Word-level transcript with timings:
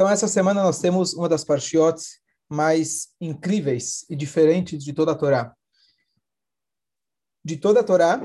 Então, 0.00 0.08
essa 0.08 0.28
semana 0.28 0.62
nós 0.62 0.78
temos 0.78 1.12
uma 1.12 1.28
das 1.28 1.42
parshiot 1.42 2.00
mais 2.48 3.08
incríveis 3.20 4.06
e 4.08 4.14
diferentes 4.14 4.84
de 4.84 4.92
toda 4.92 5.10
a 5.10 5.14
Torá. 5.16 5.52
De 7.44 7.56
toda 7.56 7.80
a 7.80 7.82
Torá, 7.82 8.20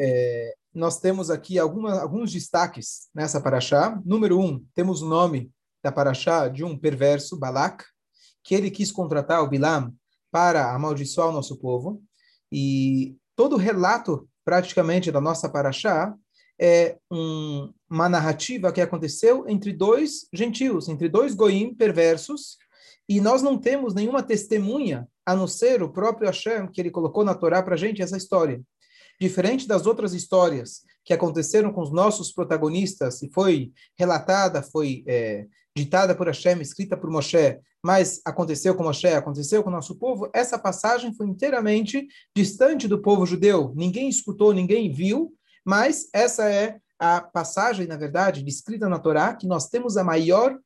é, 0.00 0.54
nós 0.74 0.98
temos 0.98 1.30
aqui 1.30 1.60
alguma, 1.60 2.00
alguns 2.00 2.32
destaques 2.32 3.08
nessa 3.14 3.40
paraxá. 3.40 4.02
Número 4.04 4.36
um, 4.40 4.66
temos 4.74 5.00
o 5.00 5.08
nome 5.08 5.48
da 5.80 5.92
paraxá 5.92 6.48
de 6.48 6.64
um 6.64 6.76
perverso, 6.76 7.38
Balak, 7.38 7.84
que 8.42 8.52
ele 8.52 8.68
quis 8.68 8.90
contratar 8.90 9.44
o 9.44 9.48
Bilam 9.48 9.94
para 10.28 10.74
amaldiçoar 10.74 11.28
o 11.28 11.32
nosso 11.32 11.56
povo. 11.56 12.02
E 12.50 13.16
todo 13.36 13.52
o 13.52 13.60
relato, 13.60 14.28
praticamente, 14.44 15.12
da 15.12 15.20
nossa 15.20 15.48
paraxá 15.48 16.12
é 16.60 16.96
um, 17.10 17.72
uma 17.90 18.08
narrativa 18.08 18.72
que 18.72 18.80
aconteceu 18.80 19.48
entre 19.48 19.72
dois 19.72 20.26
gentios, 20.32 20.88
entre 20.88 21.08
dois 21.08 21.34
goim 21.34 21.74
perversos, 21.74 22.56
e 23.08 23.20
nós 23.20 23.42
não 23.42 23.58
temos 23.58 23.94
nenhuma 23.94 24.22
testemunha, 24.22 25.06
a 25.26 25.34
não 25.34 25.46
ser 25.46 25.82
o 25.82 25.92
próprio 25.92 26.26
Hashem, 26.26 26.68
que 26.68 26.80
ele 26.80 26.90
colocou 26.90 27.24
na 27.24 27.34
Torá 27.34 27.62
para 27.62 27.74
a 27.74 27.78
gente 27.78 28.02
essa 28.02 28.16
história. 28.16 28.62
Diferente 29.20 29.66
das 29.68 29.86
outras 29.86 30.12
histórias 30.14 30.82
que 31.04 31.12
aconteceram 31.12 31.72
com 31.72 31.82
os 31.82 31.92
nossos 31.92 32.32
protagonistas, 32.32 33.22
e 33.22 33.30
foi 33.30 33.72
relatada, 33.98 34.62
foi 34.62 35.04
é, 35.06 35.46
ditada 35.76 36.14
por 36.14 36.26
Hashem, 36.26 36.60
escrita 36.60 36.96
por 36.96 37.10
Moshe, 37.10 37.58
mas 37.82 38.20
aconteceu 38.24 38.74
com 38.74 38.84
Moshe, 38.84 39.08
aconteceu 39.08 39.62
com 39.62 39.68
o 39.68 39.72
nosso 39.72 39.96
povo, 39.96 40.30
essa 40.32 40.58
passagem 40.58 41.14
foi 41.14 41.26
inteiramente 41.26 42.06
distante 42.34 42.88
do 42.88 43.02
povo 43.02 43.26
judeu. 43.26 43.72
Ninguém 43.76 44.08
escutou, 44.08 44.54
ninguém 44.54 44.90
viu, 44.90 45.34
mas 45.64 46.08
essa 46.12 46.48
é 46.50 46.78
a 46.98 47.20
passagem, 47.20 47.86
na 47.86 47.96
verdade, 47.96 48.42
descrita 48.42 48.88
na 48.88 48.98
Torá, 48.98 49.34
que 49.34 49.46
nós 49.46 49.68
temos 49.68 49.96
a 49.96 50.04
maior, 50.04 50.58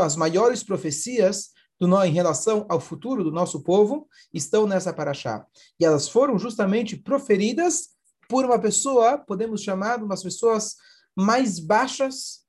as 0.00 0.16
maiores 0.16 0.62
profecias 0.62 1.50
do, 1.78 2.04
em 2.04 2.12
relação 2.12 2.66
ao 2.68 2.80
futuro 2.80 3.22
do 3.22 3.30
nosso 3.30 3.62
povo, 3.62 4.08
estão 4.32 4.66
nessa 4.66 4.92
paraxá. 4.92 5.46
E 5.78 5.84
elas 5.84 6.08
foram 6.08 6.38
justamente 6.38 6.96
proferidas 6.96 7.90
por 8.28 8.44
uma 8.44 8.58
pessoa, 8.58 9.18
podemos 9.18 9.62
chamar 9.62 9.98
de 9.98 10.04
umas 10.04 10.22
pessoas 10.22 10.76
mais 11.16 11.58
baixas 11.58 12.44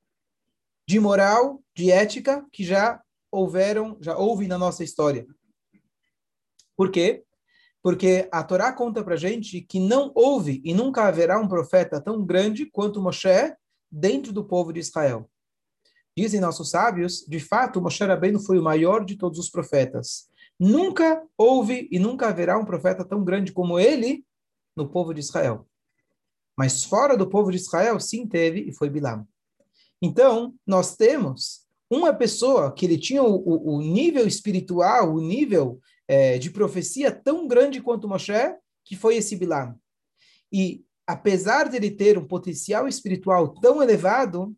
de 0.87 0.99
moral, 0.99 1.61
de 1.75 1.91
ética, 1.91 2.45
que 2.51 2.63
já 2.63 3.01
houveram, 3.31 3.97
já 4.01 4.17
houve 4.17 4.47
na 4.47 4.57
nossa 4.57 4.83
história. 4.83 5.25
Por 6.75 6.91
quê? 6.91 7.23
Porque 7.81 8.27
a 8.31 8.43
Torá 8.43 8.71
conta 8.73 9.03
para 9.03 9.15
gente 9.15 9.61
que 9.61 9.79
não 9.79 10.11
houve 10.13 10.61
e 10.63 10.73
nunca 10.73 11.05
haverá 11.05 11.39
um 11.39 11.47
profeta 11.47 12.01
tão 12.01 12.25
grande 12.25 12.65
quanto 12.65 13.01
Moshe 13.01 13.55
dentro 13.91 14.33
do 14.33 14.43
povo 14.43 14.73
de 14.73 14.79
Israel. 14.79 15.29
Dizem 16.17 16.41
nossos 16.41 16.69
sábios, 16.69 17.25
de 17.27 17.39
fato, 17.39 17.81
Moshe 17.81 18.03
Rabbeinu 18.03 18.39
foi 18.39 18.59
o 18.59 18.63
maior 18.63 19.05
de 19.05 19.15
todos 19.15 19.39
os 19.39 19.49
profetas. 19.49 20.27
Nunca 20.59 21.23
houve 21.37 21.87
e 21.89 21.97
nunca 21.97 22.27
haverá 22.27 22.57
um 22.57 22.65
profeta 22.65 23.05
tão 23.05 23.23
grande 23.23 23.53
como 23.53 23.79
ele 23.79 24.25
no 24.75 24.89
povo 24.89 25.13
de 25.13 25.21
Israel. 25.21 25.65
Mas 26.57 26.83
fora 26.83 27.15
do 27.15 27.29
povo 27.29 27.51
de 27.51 27.57
Israel, 27.57 27.97
sim 28.01 28.27
teve, 28.27 28.61
e 28.67 28.73
foi 28.73 28.89
Bilam. 28.89 29.25
Então, 30.01 30.53
nós 30.67 30.97
temos 30.97 31.65
uma 31.89 32.13
pessoa 32.13 32.73
que 32.73 32.85
ele 32.85 32.97
tinha 32.97 33.23
o, 33.23 33.35
o, 33.35 33.77
o 33.77 33.81
nível 33.81 34.27
espiritual, 34.27 35.13
o 35.13 35.21
nível 35.21 35.79
é, 36.09 36.39
de 36.39 36.49
profecia 36.49 37.11
tão 37.11 37.47
grande 37.47 37.79
quanto 37.79 38.09
Moshe, 38.09 38.33
que 38.83 38.95
foi 38.95 39.17
esse 39.17 39.35
Bilam. 39.35 39.75
E 40.51 40.83
apesar 41.05 41.69
de 41.69 41.75
ele 41.77 41.91
ter 41.91 42.17
um 42.17 42.25
potencial 42.25 42.87
espiritual 42.87 43.49
tão 43.61 43.81
elevado, 43.81 44.55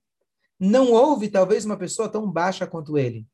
não 0.58 0.94
houve 0.94 1.28
talvez 1.28 1.66
uma 1.66 1.76
pessoa 1.76 2.08
tão 2.08 2.32
baixa 2.32 2.66
quanto 2.66 2.98
ele. 2.98 3.28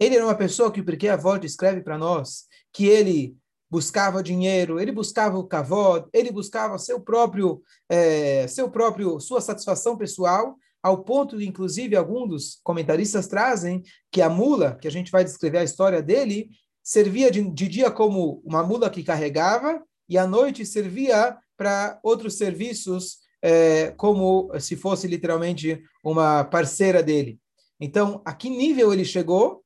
Ele 0.00 0.16
era 0.16 0.24
uma 0.24 0.34
pessoa 0.34 0.72
que 0.72 0.80
o 0.80 0.84
Porquê 0.84 1.08
Avó 1.08 1.36
escreve 1.36 1.80
para 1.80 1.96
nós 1.96 2.46
que 2.72 2.86
ele 2.86 3.36
buscava 3.70 4.20
dinheiro, 4.20 4.80
ele 4.80 4.90
buscava 4.90 5.38
o 5.38 5.46
kavod, 5.46 6.08
ele 6.12 6.32
buscava 6.32 6.76
seu 6.78 7.00
próprio, 7.00 7.62
é, 7.88 8.48
seu 8.48 8.68
próprio, 8.68 9.20
sua 9.20 9.40
satisfação 9.40 9.96
pessoal, 9.96 10.56
ao 10.82 11.02
ponto 11.02 11.38
de, 11.38 11.48
inclusive, 11.48 11.96
alguns 11.96 12.28
dos 12.28 12.60
comentaristas 12.62 13.26
trazem 13.26 13.82
que 14.12 14.20
a 14.20 14.28
mula, 14.28 14.76
que 14.76 14.88
a 14.88 14.90
gente 14.90 15.10
vai 15.10 15.24
descrever 15.24 15.58
a 15.58 15.64
história 15.64 16.02
dele, 16.02 16.50
servia 16.84 17.30
de, 17.30 17.42
de 17.50 17.66
dia 17.66 17.90
como 17.90 18.42
uma 18.44 18.62
mula 18.62 18.90
que 18.90 19.02
carregava 19.02 19.82
e 20.06 20.18
à 20.18 20.26
noite 20.26 20.66
servia 20.66 21.38
para 21.56 21.98
outros 22.02 22.36
serviços, 22.36 23.20
é, 23.40 23.90
como 23.92 24.50
se 24.60 24.76
fosse 24.76 25.08
literalmente 25.08 25.82
uma 26.04 26.44
parceira 26.44 27.02
dele. 27.02 27.40
Então, 27.80 28.20
a 28.24 28.34
que 28.34 28.50
nível 28.50 28.92
ele 28.92 29.04
chegou? 29.04 29.64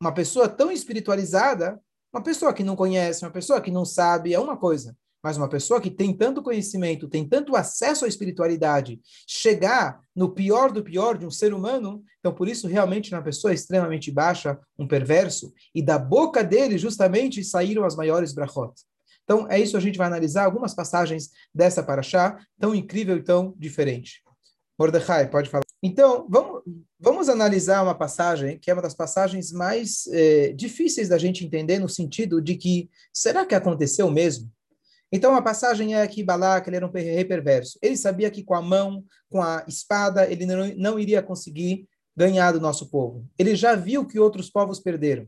Uma 0.00 0.12
pessoa 0.12 0.48
tão 0.48 0.72
espiritualizada, 0.72 1.78
uma 2.12 2.22
pessoa 2.22 2.54
que 2.54 2.64
não 2.64 2.74
conhece, 2.74 3.24
uma 3.24 3.30
pessoa 3.30 3.60
que 3.60 3.70
não 3.70 3.84
sabe, 3.84 4.32
é 4.32 4.40
uma 4.40 4.56
coisa. 4.56 4.96
Mas 5.22 5.36
uma 5.36 5.48
pessoa 5.48 5.80
que 5.80 5.90
tem 5.90 6.16
tanto 6.16 6.42
conhecimento, 6.42 7.08
tem 7.08 7.28
tanto 7.28 7.54
acesso 7.54 8.04
à 8.04 8.08
espiritualidade, 8.08 9.00
chegar 9.26 10.00
no 10.16 10.30
pior 10.30 10.72
do 10.72 10.82
pior 10.82 11.18
de 11.18 11.26
um 11.26 11.30
ser 11.30 11.52
humano, 11.52 12.02
então 12.18 12.32
por 12.32 12.48
isso 12.48 12.66
realmente 12.66 13.14
uma 13.14 13.22
pessoa 13.22 13.52
extremamente 13.52 14.10
baixa, 14.10 14.58
um 14.78 14.86
perverso, 14.86 15.52
e 15.74 15.82
da 15.82 15.98
boca 15.98 16.42
dele 16.42 16.78
justamente 16.78 17.44
saíram 17.44 17.84
as 17.84 17.96
maiores 17.96 18.32
brachot. 18.32 18.72
Então 19.24 19.46
é 19.48 19.60
isso 19.60 19.76
a 19.76 19.80
gente 19.80 19.98
vai 19.98 20.06
analisar 20.06 20.44
algumas 20.44 20.74
passagens 20.74 21.30
dessa 21.54 21.82
paraxá, 21.82 22.38
tão 22.58 22.74
incrível 22.74 23.16
e 23.16 23.22
tão 23.22 23.54
diferente. 23.58 24.22
Mordecai, 24.78 25.28
pode 25.28 25.50
falar. 25.50 25.62
Então, 25.82 26.26
vamos, 26.28 26.62
vamos 26.98 27.28
analisar 27.28 27.82
uma 27.82 27.94
passagem 27.94 28.58
que 28.58 28.70
é 28.70 28.72
uma 28.72 28.80
das 28.80 28.94
passagens 28.94 29.52
mais 29.52 30.06
eh, 30.10 30.54
difíceis 30.54 31.06
da 31.06 31.18
gente 31.18 31.44
entender, 31.44 31.78
no 31.78 31.88
sentido 31.88 32.40
de 32.40 32.54
que, 32.54 32.88
será 33.12 33.44
que 33.44 33.54
aconteceu 33.54 34.10
mesmo? 34.10 34.50
Então 35.12 35.34
a 35.34 35.42
passagem 35.42 35.94
é 35.94 36.06
que 36.06 36.22
Balac 36.22 36.68
ele 36.68 36.76
era 36.76 36.86
um 36.86 36.90
rei 36.90 37.24
perverso. 37.24 37.78
Ele 37.82 37.96
sabia 37.96 38.30
que 38.30 38.44
com 38.44 38.54
a 38.54 38.62
mão, 38.62 39.04
com 39.28 39.42
a 39.42 39.64
espada, 39.66 40.30
ele 40.30 40.46
não, 40.46 40.68
não 40.76 40.98
iria 40.98 41.22
conseguir 41.22 41.88
ganhar 42.16 42.52
do 42.52 42.60
nosso 42.60 42.90
povo. 42.90 43.26
Ele 43.38 43.56
já 43.56 43.74
viu 43.74 44.06
que 44.06 44.20
outros 44.20 44.50
povos 44.50 44.78
perderam. 44.78 45.26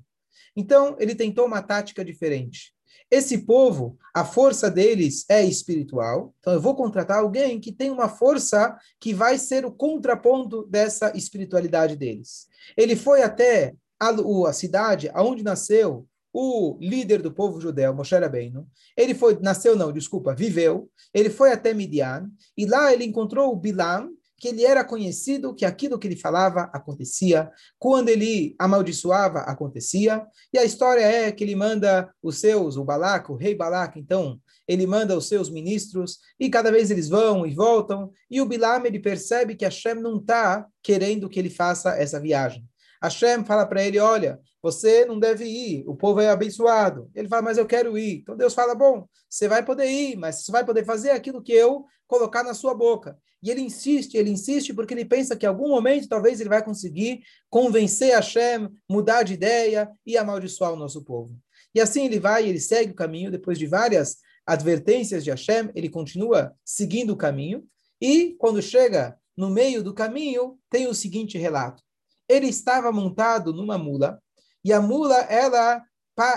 Então 0.57 0.97
ele 1.01 1.15
tentou 1.15 1.47
uma 1.47 1.63
tática 1.63 2.05
diferente. 2.05 2.73
Esse 3.11 3.39
povo, 3.39 3.99
a 4.15 4.25
força 4.25 4.71
deles 4.71 5.25
é 5.29 5.45
espiritual. 5.45 6.35
Então 6.41 6.53
eu 6.53 6.61
vou 6.61 6.75
contratar 6.75 7.19
alguém 7.19 7.61
que 7.61 7.73
tem 7.73 7.91
uma 7.91 8.09
força 8.09 8.77
que 9.01 9.13
vai 9.13 9.37
ser 9.37 9.67
o 9.67 9.73
contraponto 9.73 10.67
dessa 10.67 11.13
espiritualidade 11.17 11.97
deles. 11.97 12.47
Ele 12.77 12.97
foi 12.97 13.23
até 13.23 13.75
a, 14.01 14.11
a 14.49 14.53
cidade 14.53 15.11
aonde 15.13 15.43
nasceu 15.43 16.07
o 16.33 16.79
líder 16.81 17.21
do 17.21 17.33
povo 17.33 17.61
judeu, 17.61 17.95
Moshe 17.95 18.17
Rabbeinu, 18.17 18.67
ele 18.97 19.15
foi, 19.15 19.39
nasceu 19.41 19.77
não, 19.77 19.93
desculpa, 19.93 20.35
viveu, 20.35 20.91
ele 21.13 21.29
foi 21.29 21.53
até 21.53 21.75
Midian, 21.75 22.31
e 22.57 22.65
lá 22.65 22.93
ele 22.93 23.05
encontrou 23.05 23.53
o 23.53 23.57
Bilam, 23.57 24.11
que 24.39 24.49
ele 24.49 24.65
era 24.65 24.85
conhecido, 24.85 25.55
que 25.55 25.65
aquilo 25.65 25.97
que 25.97 26.09
ele 26.09 26.17
falava 26.17 26.63
acontecia, 26.73 27.49
quando 27.79 28.09
ele 28.09 28.57
amaldiçoava, 28.59 29.41
acontecia, 29.41 30.27
e 30.53 30.59
a 30.59 30.65
história 30.65 31.03
é 31.03 31.31
que 31.31 31.45
ele 31.45 31.55
manda 31.55 32.13
os 32.21 32.41
seus, 32.41 32.77
o 32.77 32.85
Balac, 32.85 33.31
o 33.31 33.37
rei 33.37 33.55
Balac, 33.55 33.97
então, 33.97 34.41
ele 34.67 34.85
manda 34.85 35.17
os 35.17 35.29
seus 35.29 35.49
ministros, 35.49 36.19
e 36.41 36.51
cada 36.51 36.73
vez 36.73 36.91
eles 36.91 37.09
vão 37.09 37.47
e 37.47 37.55
voltam, 37.55 38.11
e 38.29 38.41
o 38.41 38.47
Bilam, 38.47 38.85
ele 38.85 38.99
percebe 38.99 39.55
que 39.55 39.65
Hashem 39.65 39.95
não 39.95 40.17
está 40.17 40.67
querendo 40.83 41.29
que 41.29 41.39
ele 41.39 41.51
faça 41.51 41.91
essa 41.91 42.19
viagem. 42.19 42.67
Hashem 43.03 43.45
fala 43.45 43.67
para 43.67 43.83
ele, 43.83 43.99
olha, 43.99 44.39
você 44.63 45.05
não 45.05 45.19
deve 45.19 45.45
ir, 45.45 45.85
o 45.89 45.97
povo 45.97 46.21
é 46.21 46.31
abençoado. 46.31 47.11
Ele 47.15 47.29
fala, 47.29 47.43
mas 47.43 47.59
eu 47.59 47.67
quero 47.67 47.99
ir. 47.99 48.21
Então 48.21 48.37
Deus 48.37 48.55
fala, 48.55 48.75
bom, 48.75 49.07
você 49.29 49.49
vai 49.49 49.65
poder 49.65 49.87
ir, 49.87 50.17
mas 50.17 50.45
você 50.45 50.53
vai 50.53 50.65
poder 50.65 50.85
fazer 50.85 51.11
aquilo 51.11 51.43
que 51.43 51.53
eu 51.53 51.85
colocar 52.07 52.45
na 52.45 52.55
sua 52.55 52.75
boca. 52.75 53.19
E 53.43 53.51
ele 53.51 53.61
insiste, 53.61 54.15
ele 54.15 54.31
insiste 54.31 54.73
porque 54.73 54.95
ele 54.95 55.05
pensa 55.05 55.35
que 55.35 55.45
em 55.45 55.49
algum 55.49 55.69
momento 55.69 56.09
talvez 56.09 56.41
ele 56.41 56.49
vai 56.49 56.65
conseguir 56.65 57.23
convencer 57.51 58.15
Hashem, 58.15 58.69
mudar 58.89 59.25
de 59.25 59.35
ideia 59.35 59.91
e 60.07 60.17
amaldiçoar 60.17 60.73
o 60.73 60.77
nosso 60.77 61.03
povo. 61.03 61.37
E 61.75 61.81
assim 61.81 62.05
ele 62.05 62.21
vai, 62.21 62.49
ele 62.49 62.61
segue 62.61 62.93
o 62.93 62.95
caminho, 62.95 63.31
depois 63.31 63.59
de 63.59 63.67
várias 63.67 64.19
advertências 64.47 65.25
de 65.25 65.31
Hashem, 65.31 65.71
ele 65.75 65.89
continua 65.89 66.55
seguindo 66.65 67.11
o 67.11 67.17
caminho, 67.17 67.65
e 68.01 68.35
quando 68.39 68.61
chega 68.61 69.17
no 69.37 69.49
meio 69.49 69.83
do 69.83 69.95
caminho, 69.95 70.59
tem 70.69 70.87
o 70.87 70.95
seguinte 70.95 71.39
relato. 71.39 71.83
Ele 72.29 72.49
estava 72.49 72.93
montado 72.93 73.53
numa 73.53 73.77
mula, 73.77 74.23
e 74.65 74.73
a 74.73 74.81
mula, 74.81 75.17
ela, 75.23 75.83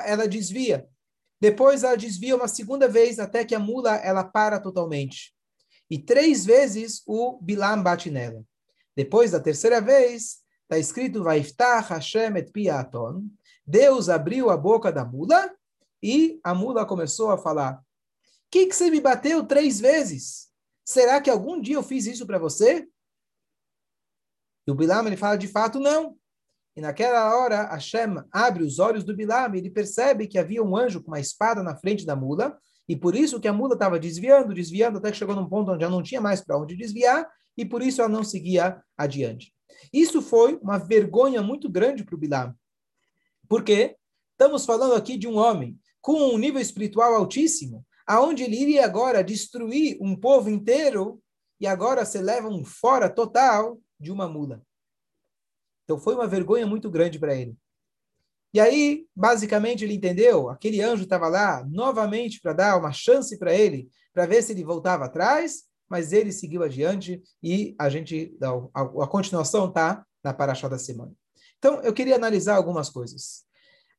ela 0.06 0.28
desvia. 0.28 0.88
Depois 1.40 1.84
ela 1.84 1.96
desvia 1.96 2.36
uma 2.36 2.48
segunda 2.48 2.88
vez 2.88 3.20
até 3.20 3.46
que 3.46 3.54
a 3.54 3.60
mula 3.60 3.96
ela 3.98 4.24
para 4.24 4.60
totalmente. 4.60 5.34
E 5.90 6.00
três 6.00 6.46
vezes 6.46 7.04
o 7.06 7.40
Bilam 7.42 7.84
bate 7.84 8.10
nela. 8.10 8.44
Depois 8.96 9.32
da 9.32 9.40
terceira 9.40 9.80
vez, 9.80 10.38
está 10.64 10.80
escrito 10.80 11.22
Hashem 11.22 12.38
et 12.38 12.52
piaton. 12.52 13.26
Deus 13.68 14.10
abriu 14.10 14.50
a 14.50 14.58
boca 14.58 14.92
da 14.92 15.06
mula 15.06 15.54
e 16.02 16.40
a 16.44 16.56
mula 16.56 16.86
começou 16.86 17.30
a 17.30 17.38
falar: 17.38 17.86
que, 18.56 18.68
que 18.68 18.76
você 18.76 18.90
me 18.90 19.02
bateu 19.02 19.46
três 19.46 19.82
vezes? 19.82 20.48
Será 20.86 21.20
que 21.20 21.30
algum 21.30 21.60
dia 21.60 21.76
eu 21.76 21.84
fiz 21.84 22.06
isso 22.06 22.26
para 22.26 22.40
você? 22.40 22.88
E 24.68 24.72
o 24.72 24.76
Bilam 24.76 25.06
ele 25.08 25.18
fala: 25.18 25.38
de 25.38 25.48
fato, 25.48 25.80
não. 25.80 26.16
E 26.76 26.82
naquela 26.82 27.36
hora, 27.38 27.68
Hashem 27.68 28.16
abre 28.32 28.64
os 28.64 28.80
olhos 28.80 29.04
do 29.04 29.16
Bilam 29.16 29.56
e 29.56 29.60
ele 29.60 29.70
percebe 29.70 30.28
que 30.28 30.38
havia 30.38 30.62
um 30.62 30.76
anjo 30.76 31.02
com 31.02 31.08
uma 31.10 31.20
espada 31.20 31.64
na 31.64 31.76
frente 31.76 32.06
da 32.06 32.16
mula, 32.16 32.58
e 32.88 32.96
por 32.96 33.16
isso 33.16 33.40
que 33.40 33.48
a 33.48 33.54
mula 33.54 33.74
estava 33.74 33.98
desviando, 33.98 34.54
desviando, 34.54 34.98
até 34.98 35.12
que 35.12 35.18
chegou 35.18 35.36
num 35.36 35.48
ponto 35.48 35.72
onde 35.72 35.84
já 35.84 35.90
não 35.90 36.04
tinha 36.04 36.20
mais 36.20 36.42
para 36.42 36.58
onde 36.58 36.76
desviar, 36.76 37.26
e 37.58 37.66
por 37.66 37.82
isso 37.82 38.02
ela 38.02 38.10
não 38.10 38.24
seguia 38.24 38.82
adiante. 38.98 39.54
Isso 39.94 40.22
foi 40.22 40.60
uma 40.62 40.78
vergonha 40.78 41.42
muito 41.42 41.70
grande 41.70 42.04
para 42.04 42.16
o 42.16 42.18
Bilam. 42.18 42.54
Por 43.48 43.64
quê? 43.64 43.96
Estamos 44.32 44.66
falando 44.66 44.96
aqui 44.96 45.18
de 45.18 45.28
um 45.28 45.38
homem 45.38 45.80
com 46.02 46.34
um 46.34 46.38
nível 46.38 46.62
espiritual 46.62 47.16
altíssimo, 47.16 47.86
aonde 48.06 48.44
ele 48.44 48.58
iria 48.58 48.84
agora 48.84 49.24
destruir 49.24 49.98
um 50.02 50.16
povo 50.16 50.50
inteiro 50.50 51.22
e 51.60 51.66
agora 51.66 52.06
se 52.06 52.20
leva 52.20 52.50
um 52.50 52.66
fora 52.66 53.10
total 53.10 53.80
de 54.06 54.12
uma 54.12 54.30
mula. 54.30 54.62
Então 55.84 55.98
foi 55.98 56.16
uma 56.16 56.28
vergonha 56.28 56.66
muito 56.66 56.90
grande 56.90 57.20
para 57.20 57.36
ele. 57.36 57.58
E 58.54 58.60
aí, 58.60 59.06
basicamente, 59.14 59.84
ele 59.84 59.96
entendeu, 59.96 60.50
aquele 60.50 60.82
anjo 60.82 61.04
estava 61.04 61.28
lá 61.28 61.66
novamente 61.70 62.40
para 62.40 62.54
dar 62.54 62.78
uma 62.78 62.94
chance 62.94 63.38
para 63.38 63.54
ele, 63.54 63.90
para 64.14 64.26
ver 64.26 64.42
se 64.42 64.54
ele 64.54 64.64
voltava 64.64 65.06
atrás, 65.06 65.64
mas 65.90 66.14
ele 66.14 66.32
seguiu 66.32 66.64
adiante 66.64 67.22
e 67.44 67.76
a 67.78 67.90
gente 67.90 68.34
a, 68.74 68.82
a 69.04 69.08
continuação 69.08 69.68
está 69.68 70.06
na 70.24 70.34
paraxá 70.34 70.70
da 70.70 70.80
semana. 70.80 71.12
Então, 71.58 71.82
eu 71.82 71.94
queria 71.94 72.16
analisar 72.16 72.56
algumas 72.56 72.90
coisas. 72.90 73.44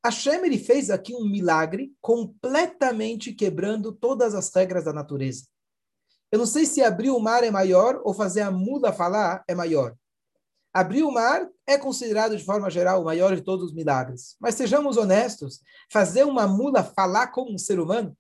Hashem 0.05 0.45
ele 0.47 0.59
fez 0.59 0.89
aqui 0.89 1.15
um 1.15 1.29
milagre 1.29 1.93
completamente 2.01 3.33
quebrando 3.33 3.93
todas 3.93 4.35
as 4.35 4.53
regras 4.55 4.85
da 4.85 4.93
natureza. 4.93 5.47
Eu 6.37 6.41
não 6.41 6.47
sei 6.47 6.67
se 6.67 6.83
abrir 6.83 7.09
o 7.09 7.19
mar 7.19 7.43
é 7.45 7.51
maior 7.51 8.03
ou 8.05 8.13
fazer 8.13 8.43
a 8.43 8.51
mula 8.51 8.93
falar 8.93 9.43
é 9.49 9.55
maior. 9.55 9.97
Abrir 10.71 11.03
o 11.03 11.11
mar 11.11 11.49
é 11.67 11.79
considerado, 11.79 12.37
de 12.37 12.45
forma 12.45 12.69
geral, 12.69 13.01
o 13.01 13.07
maior 13.07 13.35
de 13.35 13.41
todos 13.41 13.65
os 13.65 13.73
milagres. 13.73 14.37
Mas 14.39 14.55
sejamos 14.55 14.99
honestos, 14.99 15.63
fazer 15.91 16.25
uma 16.25 16.47
mula 16.47 16.85
falar 16.85 17.29
como 17.29 17.55
um 17.55 17.57
ser 17.57 17.81
humano? 17.81 18.15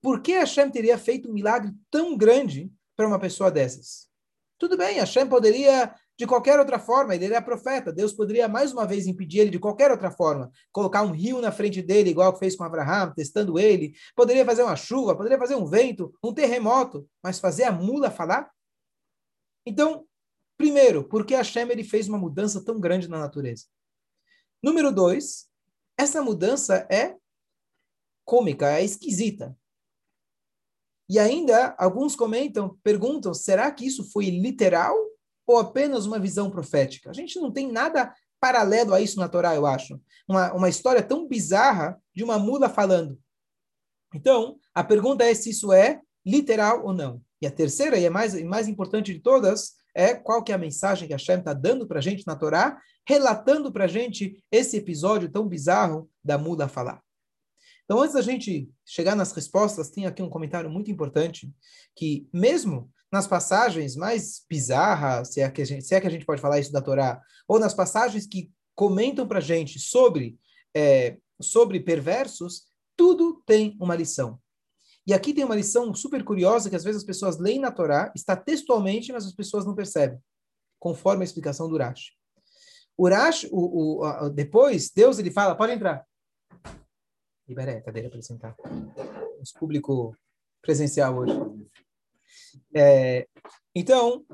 Por 0.00 0.22
que 0.22 0.32
Hashem 0.32 0.70
teria 0.70 0.96
feito 0.96 1.28
um 1.28 1.34
milagre 1.34 1.70
tão 1.90 2.16
grande 2.16 2.72
para 2.96 3.06
uma 3.06 3.18
pessoa 3.18 3.50
dessas? 3.50 4.08
Tudo 4.58 4.74
bem, 4.78 4.98
Hashem 4.98 5.28
poderia 5.28 5.94
de 6.22 6.26
qualquer 6.28 6.56
outra 6.60 6.78
forma, 6.78 7.16
ele 7.16 7.24
era 7.24 7.42
profeta. 7.42 7.92
Deus 7.92 8.12
poderia 8.12 8.46
mais 8.46 8.72
uma 8.72 8.86
vez 8.86 9.08
impedir 9.08 9.40
ele 9.40 9.50
de 9.50 9.58
qualquer 9.58 9.90
outra 9.90 10.08
forma. 10.08 10.52
Colocar 10.70 11.02
um 11.02 11.10
rio 11.10 11.40
na 11.40 11.50
frente 11.50 11.82
dele, 11.82 12.10
igual 12.10 12.32
que 12.32 12.38
fez 12.38 12.54
com 12.54 12.62
Abraham, 12.62 13.12
testando 13.12 13.58
ele. 13.58 13.92
Poderia 14.14 14.44
fazer 14.44 14.62
uma 14.62 14.76
chuva, 14.76 15.16
poderia 15.16 15.36
fazer 15.36 15.56
um 15.56 15.66
vento, 15.66 16.14
um 16.22 16.32
terremoto. 16.32 17.08
Mas 17.20 17.40
fazer 17.40 17.64
a 17.64 17.72
mula 17.72 18.08
falar? 18.08 18.48
Então, 19.66 20.06
primeiro, 20.56 21.02
por 21.02 21.26
que 21.26 21.34
Hashem 21.34 21.68
ele 21.68 21.82
fez 21.82 22.08
uma 22.08 22.18
mudança 22.18 22.64
tão 22.64 22.78
grande 22.78 23.08
na 23.08 23.18
natureza? 23.18 23.64
Número 24.62 24.94
dois, 24.94 25.48
essa 25.98 26.22
mudança 26.22 26.86
é 26.88 27.16
cômica, 28.24 28.78
é 28.78 28.84
esquisita. 28.84 29.58
E 31.08 31.18
ainda, 31.18 31.74
alguns 31.76 32.14
comentam, 32.14 32.78
perguntam, 32.80 33.34
será 33.34 33.72
que 33.72 33.84
isso 33.84 34.08
foi 34.12 34.26
literal 34.26 34.96
ou 35.46 35.58
apenas 35.58 36.06
uma 36.06 36.18
visão 36.18 36.50
profética? 36.50 37.10
A 37.10 37.12
gente 37.12 37.38
não 37.40 37.50
tem 37.50 37.70
nada 37.70 38.14
paralelo 38.40 38.92
a 38.92 39.00
isso 39.00 39.18
na 39.18 39.28
Torá, 39.28 39.54
eu 39.54 39.66
acho. 39.66 40.00
Uma, 40.28 40.52
uma 40.52 40.68
história 40.68 41.02
tão 41.02 41.28
bizarra 41.28 42.00
de 42.14 42.24
uma 42.24 42.38
mula 42.38 42.68
falando. 42.68 43.18
Então, 44.14 44.58
a 44.74 44.82
pergunta 44.82 45.24
é 45.24 45.32
se 45.32 45.50
isso 45.50 45.72
é 45.72 46.00
literal 46.24 46.84
ou 46.84 46.92
não. 46.92 47.22
E 47.40 47.46
a 47.46 47.50
terceira, 47.50 47.98
e 47.98 48.06
a 48.06 48.10
mais, 48.10 48.40
mais 48.42 48.68
importante 48.68 49.12
de 49.12 49.20
todas, 49.20 49.74
é 49.94 50.14
qual 50.14 50.42
que 50.42 50.52
é 50.52 50.54
a 50.54 50.58
mensagem 50.58 51.06
que 51.06 51.14
a 51.14 51.16
Hashem 51.16 51.38
está 51.38 51.52
dando 51.52 51.86
para 51.86 51.98
a 51.98 52.02
gente 52.02 52.26
na 52.26 52.36
Torá, 52.36 52.80
relatando 53.06 53.72
para 53.72 53.84
a 53.84 53.88
gente 53.88 54.42
esse 54.50 54.76
episódio 54.76 55.30
tão 55.30 55.46
bizarro 55.46 56.10
da 56.24 56.38
mula 56.38 56.68
falar. 56.68 57.02
Então, 57.84 58.00
antes 58.00 58.14
da 58.14 58.22
gente 58.22 58.70
chegar 58.86 59.14
nas 59.14 59.32
respostas, 59.32 59.90
tem 59.90 60.06
aqui 60.06 60.22
um 60.22 60.30
comentário 60.30 60.70
muito 60.70 60.90
importante, 60.90 61.52
que 61.96 62.28
mesmo 62.32 62.90
nas 63.12 63.26
passagens 63.26 63.94
mais 63.94 64.42
bizarras, 64.48 65.34
se 65.34 65.42
é 65.42 65.50
que 65.50 65.60
a 65.60 65.66
gente, 65.66 65.84
se 65.84 65.94
é 65.94 66.00
que 66.00 66.06
a 66.06 66.10
gente 66.10 66.24
pode 66.24 66.40
falar 66.40 66.58
isso 66.58 66.72
da 66.72 66.80
Torá, 66.80 67.20
ou 67.46 67.60
nas 67.60 67.74
passagens 67.74 68.26
que 68.26 68.50
comentam 68.74 69.28
para 69.28 69.38
a 69.38 69.42
gente 69.42 69.78
sobre, 69.78 70.38
é, 70.74 71.18
sobre 71.40 71.78
perversos, 71.78 72.64
tudo 72.96 73.42
tem 73.44 73.76
uma 73.78 73.94
lição. 73.94 74.40
E 75.06 75.12
aqui 75.12 75.34
tem 75.34 75.44
uma 75.44 75.56
lição 75.56 75.94
super 75.94 76.24
curiosa 76.24 76.70
que 76.70 76.76
às 76.76 76.84
vezes 76.84 77.02
as 77.02 77.06
pessoas 77.06 77.38
leem 77.38 77.58
na 77.58 77.70
Torá, 77.70 78.10
está 78.16 78.34
textualmente, 78.34 79.12
mas 79.12 79.26
as 79.26 79.34
pessoas 79.34 79.66
não 79.66 79.74
percebem, 79.74 80.18
conforme 80.78 81.22
a 81.22 81.26
explicação 81.26 81.68
do 81.68 81.74
Urash. 81.74 82.12
Urash, 82.98 83.46
o, 83.50 84.00
o, 84.00 84.04
a, 84.04 84.28
depois, 84.30 84.90
Deus 84.90 85.18
ele 85.18 85.30
fala, 85.30 85.54
pode 85.54 85.72
entrar. 85.72 86.06
Libera 87.46 87.72
a 87.72 87.82
cadeira 87.82 88.08
para 88.08 88.22
sentar. 88.22 88.54
Temos 88.54 89.52
público 89.52 90.16
presencial 90.62 91.18
hoje. 91.18 91.51
É, 92.74 93.26
então, 93.74 94.24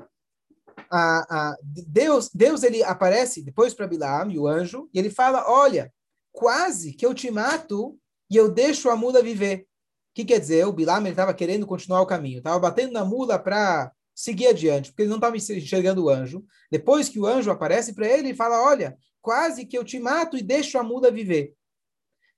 a, 0.89 1.51
a, 1.51 1.57
Deus, 1.61 2.29
Deus 2.33 2.63
ele 2.63 2.83
aparece 2.83 3.41
depois 3.43 3.73
para 3.73 3.87
Bilaam, 3.87 4.29
o 4.35 4.47
anjo, 4.47 4.89
e 4.93 4.99
ele 4.99 5.09
fala: 5.09 5.49
Olha, 5.49 5.93
quase 6.31 6.93
que 6.93 7.05
eu 7.05 7.13
te 7.13 7.29
mato 7.29 7.97
e 8.29 8.35
eu 8.35 8.49
deixo 8.49 8.89
a 8.89 8.95
mula 8.95 9.21
viver. 9.21 9.61
O 9.61 9.65
que 10.15 10.25
quer 10.25 10.39
dizer? 10.39 10.65
O 10.65 10.73
Bilaam 10.73 11.07
estava 11.07 11.33
querendo 11.33 11.67
continuar 11.67 12.01
o 12.01 12.07
caminho, 12.07 12.39
estava 12.39 12.59
batendo 12.59 12.93
na 12.93 13.05
mula 13.05 13.37
para 13.39 13.91
seguir 14.15 14.47
adiante, 14.47 14.91
porque 14.91 15.03
ele 15.03 15.09
não 15.09 15.17
estava 15.17 15.37
enxergando 15.37 16.03
o 16.03 16.09
anjo. 16.09 16.43
Depois 16.71 17.07
que 17.07 17.19
o 17.19 17.25
anjo 17.25 17.51
aparece 17.51 17.93
para 17.93 18.07
ele, 18.07 18.29
ele 18.29 18.35
fala: 18.35 18.61
Olha, 18.61 18.97
quase 19.21 19.65
que 19.65 19.77
eu 19.77 19.83
te 19.83 19.99
mato 19.99 20.37
e 20.37 20.41
deixo 20.41 20.77
a 20.77 20.83
mula 20.83 21.11
viver. 21.11 21.53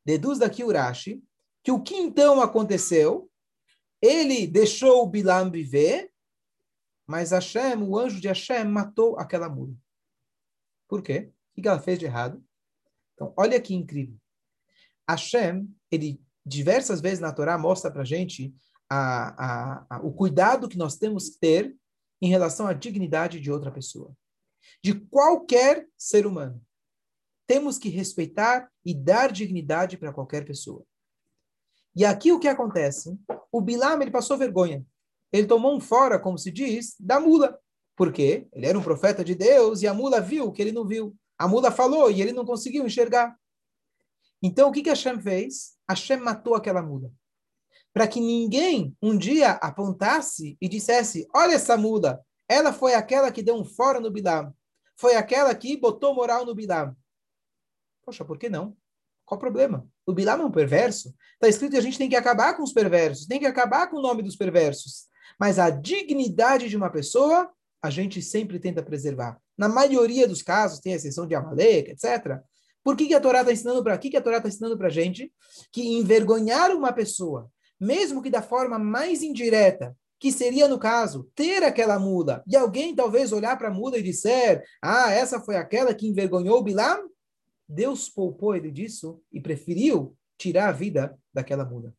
Deduz 0.05 0.39
daqui 0.39 0.63
Urashi 0.63 1.21
que 1.63 1.71
o 1.71 1.81
que 1.81 1.95
então 1.95 2.41
aconteceu 2.41 3.29
ele 4.01 4.48
deixou 4.48 5.03
o 5.03 5.07
Bilam 5.07 5.51
viver, 5.51 6.12
mas 7.06 7.31
Hashem, 7.31 7.83
o 7.83 7.98
anjo 7.98 8.19
de 8.19 8.27
Hashem, 8.27 8.65
matou 8.65 9.19
aquela 9.19 9.50
mula. 9.50 9.75
Por 10.88 11.01
quê? 11.01 11.31
O 11.56 11.62
que 11.62 11.68
ela 11.68 11.80
fez 11.80 12.00
de 12.00 12.06
errado? 12.06 12.44
Então, 13.13 13.33
olha 13.38 13.62
que 13.62 13.74
incrível. 13.74 14.18
Hashem, 15.07 15.68
ele 15.92 16.21
diversas 16.45 17.01
vezes 17.01 17.19
na 17.19 17.31
Torá 17.31 17.57
mostra 17.57 17.92
para 17.92 18.01
a 18.01 18.06
gente 18.06 18.53
a, 18.89 20.01
o 20.03 20.12
cuidado 20.12 20.68
que 20.68 20.77
nós 20.77 20.98
temos 20.98 21.30
que 21.30 21.39
ter 21.39 21.75
em 22.21 22.30
relação 22.30 22.68
à 22.68 22.74
dignidade 22.74 23.39
de 23.39 23.51
outra 23.51 23.72
pessoa. 23.72 24.15
De 24.84 24.93
qualquer 24.93 25.88
ser 25.98 26.25
humano. 26.25 26.62
Temos 27.48 27.77
que 27.77 27.89
respeitar 27.89 28.70
e 28.86 28.93
dar 28.93 29.31
dignidade 29.31 29.98
para 29.98 30.13
qualquer 30.13 30.46
pessoa. 30.46 30.86
E 31.95 32.05
aqui 32.05 32.31
o 32.31 32.39
que 32.39 32.48
acontece? 32.48 33.17
O 33.51 33.62
Bilam 33.62 34.01
ele 34.01 34.12
passou 34.12 34.38
vergonha. 34.38 34.86
Ele 35.31 35.48
tomou 35.48 35.75
um 35.75 35.79
fora, 35.79 36.19
como 36.19 36.38
se 36.38 36.51
diz, 36.51 36.95
da 37.00 37.19
mula. 37.19 37.60
Por 37.95 38.12
quê? 38.12 38.48
Ele 38.53 38.65
era 38.65 38.77
um 38.77 38.83
profeta 38.83 39.24
de 39.24 39.36
Deus 39.36 39.81
e 39.81 39.88
a 39.88 39.93
mula 39.93 40.21
viu 40.21 40.45
o 40.45 40.51
que 40.51 40.62
ele 40.62 40.71
não 40.71 40.86
viu. 40.86 41.15
A 41.38 41.48
mula 41.48 41.71
falou 41.71 42.10
e 42.10 42.21
ele 42.21 42.31
não 42.31 42.45
conseguiu 42.45 42.86
enxergar. 42.86 43.38
Então 44.41 44.69
o 44.69 44.71
que, 44.71 44.81
que 44.81 44.89
Hashem 44.89 45.19
fez? 45.21 45.77
Hashem 45.89 46.17
matou 46.17 46.55
aquela 46.55 46.81
mula. 46.81 47.12
Para 47.93 48.07
que 48.07 48.19
ninguém 48.19 48.95
um 49.01 49.17
dia 49.17 49.51
apontasse 49.51 50.57
e 50.62 50.67
dissesse: 50.67 51.27
Olha 51.36 51.55
essa 51.55 51.77
mula, 51.77 52.24
ela 52.48 52.71
foi 52.71 52.93
aquela 52.93 53.31
que 53.31 53.43
deu 53.43 53.55
um 53.55 53.65
fora 53.65 54.00
no 54.00 54.10
Bilam. 54.10 54.53
Foi 54.95 55.15
aquela 55.15 55.53
que 55.53 55.77
botou 55.77 56.15
moral 56.15 56.45
no 56.45 56.55
Bilam. 56.55 56.95
Poxa, 58.03 58.25
por 58.25 58.38
que 58.38 58.50
não? 58.50 58.75
Qual 59.25 59.38
o 59.38 59.39
problema? 59.39 59.88
O 60.12 60.13
Bilam 60.13 60.41
é 60.41 60.46
um 60.46 60.51
perverso. 60.51 61.13
Está 61.34 61.48
escrito 61.48 61.72
que 61.72 61.77
a 61.77 61.82
gente 61.82 61.98
tem 61.98 62.10
que 62.10 62.15
acabar 62.15 62.56
com 62.56 62.63
os 62.63 62.74
perversos, 62.74 63.25
tem 63.25 63.39
que 63.39 63.46
acabar 63.46 63.88
com 63.89 63.98
o 63.98 64.01
nome 64.01 64.22
dos 64.22 64.36
perversos. 64.36 65.06
Mas 65.39 65.58
a 65.58 65.70
dignidade 65.70 66.70
de 66.70 66.75
uma 66.77 66.89
pessoa, 66.89 67.50
a 67.82 67.89
gente 67.89 68.22
sempre 68.22 68.60
tenta 68.60 68.84
preservar. 68.84 69.39
Na 69.58 69.70
maioria 69.70 70.27
dos 70.27 70.41
casos, 70.41 70.80
tem 70.80 70.94
a 70.94 70.98
exceção 70.98 71.25
de 71.25 71.34
Amalek, 71.34 71.91
etc. 71.91 72.39
Por 72.84 72.96
que, 72.96 73.08
que 73.08 73.13
a 73.13 73.22
Torá 73.22 73.39
está 73.39 73.53
ensinando 73.53 73.84
para 73.84 73.98
que, 73.98 74.10
que 74.10 74.18
a 74.18 74.22
Torá 74.22 74.38
está 74.38 74.50
ensinando 74.50 74.77
para 74.77 74.89
gente 74.89 75.32
que 75.72 75.82
envergonhar 75.82 76.72
uma 76.72 76.91
pessoa, 76.91 77.50
mesmo 77.80 78.22
que 78.22 78.30
da 78.30 78.41
forma 78.41 78.77
mais 78.77 79.24
indireta, 79.24 79.96
que 80.20 80.32
seria, 80.32 80.68
no 80.68 80.77
caso, 80.77 81.30
ter 81.34 81.63
aquela 81.63 81.98
mula, 81.98 82.44
e 82.46 82.56
alguém 82.56 82.94
talvez 82.94 83.32
olhar 83.32 83.58
para 83.58 83.70
a 83.70 83.74
mula 83.74 83.98
e 83.98 84.03
disser, 84.03 84.63
ah, 84.82 85.12
essa 85.12 85.39
foi 85.39 85.56
aquela 85.56 85.94
que 85.94 86.08
envergonhou 86.08 86.62
Bilam, 86.62 87.10
Deus 87.71 88.09
poupou 88.09 88.53
ele 88.53 88.69
disso 88.69 89.21
e 89.31 89.39
preferiu 89.39 90.15
tirar 90.37 90.67
a 90.67 90.71
vida 90.73 91.17
daquela 91.33 91.63
mula. 91.63 91.93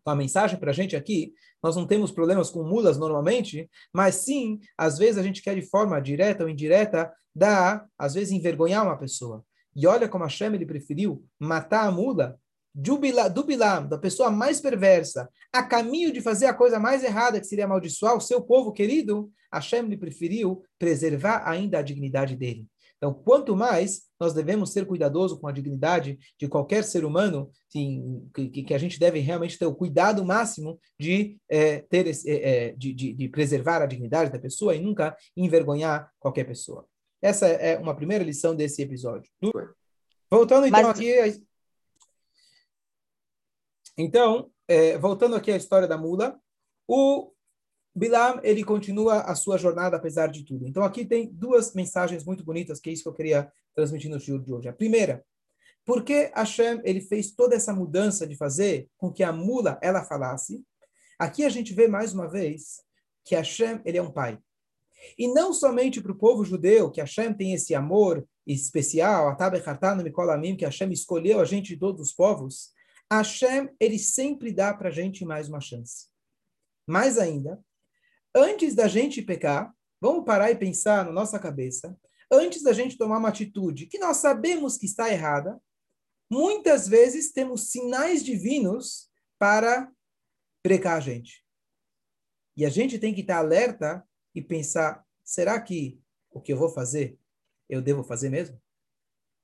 Então, 0.00 0.14
a 0.14 0.16
mensagem 0.16 0.58
para 0.58 0.70
a 0.70 0.74
gente 0.74 0.96
aqui, 0.96 1.34
nós 1.62 1.76
não 1.76 1.86
temos 1.86 2.10
problemas 2.10 2.48
com 2.48 2.62
mulas 2.62 2.96
normalmente, 2.96 3.68
mas 3.92 4.14
sim, 4.14 4.58
às 4.78 4.96
vezes 4.96 5.18
a 5.18 5.22
gente 5.22 5.42
quer 5.42 5.54
de 5.54 5.62
forma 5.62 6.00
direta 6.00 6.44
ou 6.44 6.48
indireta 6.48 7.12
dar, 7.34 7.86
às 7.98 8.14
vezes, 8.14 8.32
envergonhar 8.32 8.82
uma 8.82 8.96
pessoa. 8.96 9.44
E 9.76 9.86
olha 9.86 10.08
como 10.08 10.24
a 10.24 10.26
Hashem 10.26 10.54
ele 10.54 10.64
preferiu 10.64 11.22
matar 11.38 11.86
a 11.86 11.90
mula 11.90 12.38
do 12.74 12.96
Bilam, 12.96 13.86
da 13.86 13.98
pessoa 13.98 14.30
mais 14.30 14.60
perversa, 14.60 15.28
a 15.52 15.62
caminho 15.62 16.12
de 16.12 16.22
fazer 16.22 16.46
a 16.46 16.54
coisa 16.54 16.78
mais 16.78 17.04
errada, 17.04 17.40
que 17.40 17.46
seria 17.46 17.66
amaldiçoar 17.66 18.16
o 18.16 18.20
seu 18.20 18.40
povo 18.40 18.72
querido, 18.72 19.30
Hashem 19.52 19.84
ele 19.84 19.96
preferiu 19.96 20.62
preservar 20.78 21.42
ainda 21.46 21.78
a 21.78 21.82
dignidade 21.82 22.36
dele. 22.36 22.66
Então, 22.98 23.14
quanto 23.14 23.56
mais 23.56 24.02
nós 24.18 24.34
devemos 24.34 24.72
ser 24.72 24.84
cuidadosos 24.84 25.38
com 25.38 25.46
a 25.46 25.52
dignidade 25.52 26.18
de 26.36 26.48
qualquer 26.48 26.82
ser 26.82 27.04
humano, 27.04 27.50
sim, 27.68 28.28
que, 28.34 28.48
que 28.64 28.74
a 28.74 28.78
gente 28.78 28.98
deve 28.98 29.20
realmente 29.20 29.56
ter 29.56 29.66
o 29.66 29.74
cuidado 29.74 30.24
máximo 30.24 30.78
de 30.98 31.38
é, 31.48 31.80
ter 31.82 32.08
esse, 32.08 32.28
é, 32.28 32.72
de, 32.72 32.92
de, 32.92 33.14
de 33.14 33.28
preservar 33.28 33.82
a 33.82 33.86
dignidade 33.86 34.32
da 34.32 34.38
pessoa 34.38 34.74
e 34.74 34.80
nunca 34.80 35.16
envergonhar 35.36 36.10
qualquer 36.18 36.44
pessoa. 36.44 36.86
Essa 37.22 37.46
é 37.46 37.78
uma 37.78 37.94
primeira 37.94 38.24
lição 38.24 38.54
desse 38.54 38.82
episódio. 38.82 39.30
Voltando 40.30 40.66
então 40.66 40.82
Mas... 40.82 40.90
aqui. 40.90 41.44
Então, 43.96 44.50
é, 44.66 44.98
voltando 44.98 45.34
aqui 45.34 45.50
à 45.50 45.56
história 45.56 45.88
da 45.88 45.98
mula, 45.98 46.38
o 46.86 47.32
Bilam, 47.98 48.40
ele 48.42 48.64
continua 48.64 49.22
a 49.22 49.34
sua 49.34 49.58
jornada 49.58 49.96
apesar 49.96 50.28
de 50.28 50.44
tudo. 50.44 50.66
Então 50.66 50.82
aqui 50.82 51.04
tem 51.04 51.28
duas 51.32 51.74
mensagens 51.74 52.24
muito 52.24 52.44
bonitas, 52.44 52.80
que 52.80 52.88
é 52.88 52.92
isso 52.92 53.02
que 53.02 53.08
eu 53.08 53.14
queria 53.14 53.52
transmitir 53.74 54.10
no 54.10 54.20
show 54.20 54.38
de 54.38 54.52
hoje. 54.52 54.68
A 54.68 54.72
primeira, 54.72 55.24
por 55.84 56.04
que 56.04 56.30
Hashem 56.34 56.80
ele 56.84 57.00
fez 57.00 57.30
toda 57.30 57.56
essa 57.56 57.72
mudança 57.72 58.26
de 58.26 58.36
fazer 58.36 58.88
com 58.96 59.12
que 59.12 59.22
a 59.22 59.32
mula 59.32 59.78
ela 59.82 60.04
falasse? 60.04 60.62
Aqui 61.18 61.44
a 61.44 61.48
gente 61.48 61.72
vê 61.72 61.88
mais 61.88 62.12
uma 62.12 62.28
vez 62.28 62.82
que 63.24 63.34
Hashem 63.34 63.80
ele 63.84 63.98
é 63.98 64.02
um 64.02 64.10
pai. 64.10 64.38
E 65.16 65.28
não 65.28 65.52
somente 65.52 66.00
para 66.00 66.12
o 66.12 66.18
povo 66.18 66.44
judeu, 66.44 66.90
que 66.90 67.00
Hashem 67.00 67.32
tem 67.32 67.54
esse 67.54 67.74
amor 67.74 68.26
especial, 68.46 69.36
que 69.36 70.64
Hashem 70.64 70.92
escolheu 70.92 71.40
a 71.40 71.44
gente 71.44 71.68
de 71.68 71.78
todos 71.78 72.00
os 72.00 72.12
povos, 72.12 72.72
Hashem 73.10 73.70
ele 73.80 73.98
sempre 73.98 74.52
dá 74.52 74.74
para 74.74 74.88
a 74.88 74.92
gente 74.92 75.24
mais 75.24 75.48
uma 75.48 75.60
chance. 75.60 76.08
Mais 76.86 77.18
ainda, 77.18 77.62
antes 78.38 78.74
da 78.74 78.88
gente 78.88 79.22
pecar, 79.22 79.74
vamos 80.00 80.24
parar 80.24 80.50
e 80.50 80.56
pensar 80.56 81.04
na 81.04 81.12
nossa 81.12 81.38
cabeça, 81.38 81.98
antes 82.30 82.62
da 82.62 82.72
gente 82.72 82.96
tomar 82.96 83.18
uma 83.18 83.28
atitude 83.28 83.86
que 83.86 83.98
nós 83.98 84.18
sabemos 84.18 84.76
que 84.76 84.86
está 84.86 85.10
errada, 85.10 85.60
muitas 86.30 86.86
vezes 86.86 87.32
temos 87.32 87.70
sinais 87.70 88.24
divinos 88.24 89.10
para 89.38 89.90
precar 90.62 90.96
a 90.96 91.00
gente. 91.00 91.44
E 92.56 92.64
a 92.64 92.70
gente 92.70 92.98
tem 92.98 93.14
que 93.14 93.20
estar 93.20 93.38
alerta 93.38 94.04
e 94.34 94.42
pensar: 94.42 95.04
será 95.24 95.60
que 95.60 96.00
o 96.30 96.40
que 96.40 96.52
eu 96.52 96.56
vou 96.56 96.68
fazer, 96.68 97.18
eu 97.68 97.80
devo 97.80 98.02
fazer 98.02 98.28
mesmo? 98.30 98.60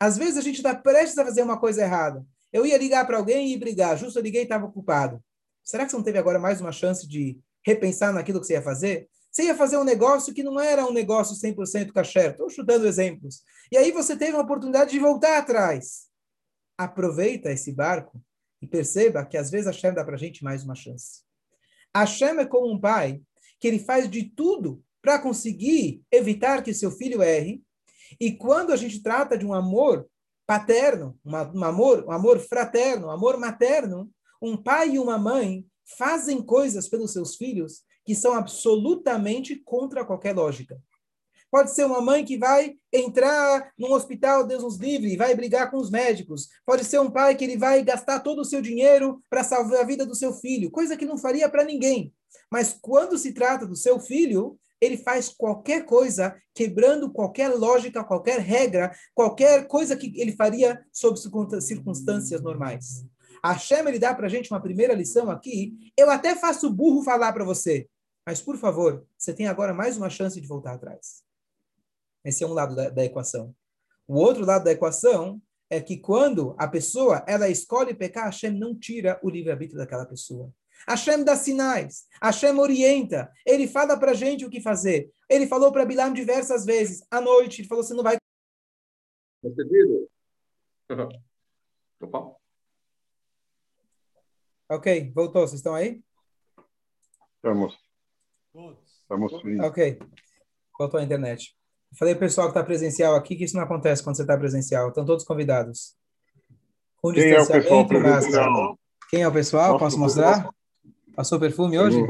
Às 0.01 0.19
vezes 0.19 0.37
a 0.37 0.41
gente 0.41 0.57
está 0.57 0.75
prestes 0.75 1.17
a 1.19 1.25
fazer 1.25 1.43
uma 1.43 1.59
coisa 1.59 1.83
errada. 1.83 2.27
Eu 2.53 2.67
ia 2.67 2.77
ligar 2.77 3.07
para 3.07 3.17
alguém 3.17 3.53
e 3.53 3.57
brigar, 3.57 3.97
justo 3.97 4.19
eu 4.19 4.23
liguei 4.23 4.43
e 4.43 4.45
estava 4.45 4.67
ocupado. 4.67 5.23
Será 5.63 5.85
que 5.85 5.91
você 5.91 5.97
não 5.97 6.05
teve 6.05 6.19
agora 6.19 6.39
mais 6.39 6.61
uma 6.61 6.73
chance 6.73 7.09
de 7.09 7.41
repensar 7.65 8.13
naquilo 8.13 8.41
que 8.41 8.47
você 8.47 8.55
ia 8.55 8.63
fazer? 8.63 9.09
Você 9.31 9.45
ia 9.45 9.55
fazer 9.57 9.77
um 9.77 9.85
negócio 9.85 10.33
que 10.33 10.45
não 10.45 10.61
era 10.61 10.87
um 10.87 10.93
negócio 10.93 11.35
100% 11.37 11.93
kasher. 11.93 12.31
Estou 12.31 12.49
chutando 12.49 12.87
exemplos. 12.87 13.43
E 13.73 13.77
aí 13.77 13.91
você 13.91 14.17
teve 14.17 14.33
uma 14.33 14.45
oportunidade 14.45 14.93
de 14.93 15.01
voltar 15.01 15.39
atrás. 15.39 16.07
Aproveita 16.79 17.51
esse 17.51 17.73
barco 17.73 18.23
e 18.63 18.67
perceba 18.67 19.27
que 19.27 19.37
às 19.37 19.51
vezes 19.51 19.67
a 19.67 19.71
Hashem 19.71 19.93
dá 19.93 20.05
para 20.05 20.15
a 20.15 20.19
gente 20.19 20.45
mais 20.45 20.63
uma 20.63 20.77
chance. 20.77 21.23
A 21.93 22.01
Hashem 22.01 22.39
é 22.39 22.47
como 22.47 22.73
um 22.73 22.81
pai 22.81 23.21
que 23.59 23.67
ele 23.67 23.79
faz 23.79 24.09
de 24.09 24.23
tudo 24.23 24.83
para 25.03 25.19
conseguir 25.19 26.03
evitar 26.11 26.63
que 26.63 26.73
seu 26.73 26.91
filho 26.91 27.23
erre. 27.23 27.63
E 28.21 28.33
quando 28.33 28.73
a 28.73 28.77
gente 28.77 29.03
trata 29.03 29.37
de 29.37 29.45
um 29.45 29.53
amor 29.53 30.09
paterno, 30.47 31.19
um 31.25 31.65
amor, 31.65 32.05
um 32.07 32.13
amor 32.13 32.39
fraterno, 32.39 33.09
um 33.09 33.11
amor 33.11 33.37
materno, 33.37 34.11
um 34.41 34.57
pai 34.57 34.91
e 34.91 34.99
uma 34.99 35.19
mãe 35.19 35.67
fazem 35.85 36.43
coisas 36.43 36.89
pelos 36.89 37.13
seus 37.13 37.37
filhos 37.37 37.83
que 38.05 38.15
são 38.15 38.35
absolutamente 38.35 39.57
contra 39.57 40.05
qualquer 40.05 40.35
lógica. 40.35 40.81
Pode 41.51 41.71
ser 41.71 41.85
uma 41.85 42.01
mãe 42.01 42.25
que 42.25 42.37
vai 42.37 42.75
entrar 42.93 43.71
num 43.79 43.93
hospital, 43.93 44.45
Deus 44.45 44.65
nos 44.65 44.77
livre, 44.77 45.13
e 45.13 45.17
vai 45.17 45.35
brigar 45.37 45.71
com 45.71 45.77
os 45.77 45.89
médicos. 45.89 46.49
Pode 46.67 46.85
ser 46.85 46.99
um 46.99 47.09
pai 47.09 47.37
que 47.37 47.45
ele 47.45 47.57
vai 47.57 47.81
gastar 47.83 48.21
todo 48.21 48.41
o 48.41 48.45
seu 48.45 48.61
dinheiro 48.61 49.23
para 49.31 49.45
salvar 49.45 49.81
a 49.81 49.87
vida 49.87 50.05
do 50.05 50.17
seu 50.17 50.33
filho, 50.33 50.71
coisa 50.71 50.97
que 50.97 51.07
não 51.07 51.17
faria 51.17 51.49
para 51.49 51.65
ninguém. 51.65 52.13
Mas 52.51 52.77
quando 52.81 53.17
se 53.17 53.33
trata 53.33 53.67
do 53.67 53.77
seu 53.77 54.01
filho, 54.01 54.59
ele 54.81 54.97
faz 54.97 55.29
qualquer 55.29 55.85
coisa, 55.85 56.37
quebrando 56.53 57.13
qualquer 57.13 57.49
lógica, 57.49 58.03
qualquer 58.03 58.41
regra, 58.41 58.93
qualquer 59.15 59.67
coisa 59.69 59.97
que 59.97 60.13
ele 60.21 60.33
faria 60.33 60.85
sob 60.93 61.17
circunstâncias 61.61 62.43
normais. 62.43 63.07
Hashem, 63.45 63.87
ele 63.87 63.99
dá 63.99 64.15
para 64.15 64.27
a 64.27 64.31
gente 64.31 64.51
uma 64.51 64.61
primeira 64.61 64.95
lição 64.95 65.31
aqui. 65.31 65.93
Eu 65.97 66.11
até 66.11 66.35
faço 66.35 66.73
burro 66.73 67.03
falar 67.03 67.33
para 67.33 67.45
você, 67.45 67.89
mas, 68.27 68.41
por 68.41 68.57
favor, 68.57 69.07
você 69.19 69.35
tem 69.35 69.47
agora 69.47 69.75
mais 69.75 69.97
uma 69.97 70.09
chance 70.09 70.41
de 70.41 70.47
voltar 70.47 70.75
atrás. 70.75 71.23
Esse 72.25 72.43
é 72.43 72.47
um 72.47 72.55
lado 72.55 72.75
da, 72.75 72.89
da 72.89 73.05
equação. 73.05 73.55
O 74.09 74.15
outro 74.15 74.47
lado 74.47 74.65
da 74.65 74.73
equação 74.73 75.41
é 75.69 75.81
que 75.81 75.99
quando 75.99 76.55
a 76.59 76.67
pessoa 76.67 77.23
ela 77.27 77.49
escolhe 77.49 77.95
pecar, 77.95 78.25
Hashem 78.25 78.51
não 78.51 78.75
tira 78.79 79.21
o 79.23 79.29
livre-arbítrio 79.29 79.79
daquela 79.79 80.07
pessoa. 80.07 80.51
Hashem 80.89 81.23
dá 81.23 81.37
sinais, 81.37 82.07
Hashem 82.23 82.59
orienta, 82.59 83.31
ele 83.47 83.67
fala 83.67 83.99
para 83.99 84.11
a 84.11 84.15
gente 84.15 84.45
o 84.45 84.51
que 84.51 84.61
fazer. 84.61 85.11
Ele 85.29 85.47
falou 85.47 85.73
para 85.73 85.85
Bilam 85.85 86.13
diversas 86.13 86.65
vezes, 86.65 87.03
à 87.11 87.21
noite, 87.21 87.61
ele 87.61 87.69
falou, 87.69 87.85
você 87.85 87.95
não 87.95 88.03
vai... 88.03 88.17
Recebido? 89.43 90.09
Opa. 92.01 92.44
Ok, 94.69 95.13
voltou. 95.15 95.43
Vocês 95.43 95.61
estão 95.61 95.75
aí? 95.75 96.03
Estamos. 97.37 97.77
Estamos 99.01 99.33
sim. 99.43 99.61
Ok. 99.61 99.99
Voltou 100.79 100.99
a 100.99 101.03
internet. 101.05 101.55
falei 101.99 102.15
para 102.15 102.25
o 102.25 102.29
pessoal 102.29 102.47
que 102.49 102.53
está 102.53 102.65
presencial 102.65 103.15
aqui 103.15 103.37
que 103.37 103.45
isso 103.45 103.57
não 103.57 103.63
acontece 103.63 104.03
quando 104.03 104.17
você 104.17 104.23
está 104.23 104.37
presencial. 104.37 104.89
Estão 104.89 105.05
todos 105.05 105.25
convidados. 105.25 105.97
Com 106.97 107.13
Quem 107.13 107.31
é 107.33 107.41
o 107.41 107.47
pessoal 107.47 107.87
presencial? 107.87 108.79
Quem 109.11 109.23
é 109.23 109.29
o 109.29 109.33
pessoal? 109.33 109.73
Nossa, 109.73 109.85
Posso 109.85 109.99
mostrar? 109.99 110.49
Passou 111.15 111.39
perfume 111.39 111.79
hoje? 111.79 112.01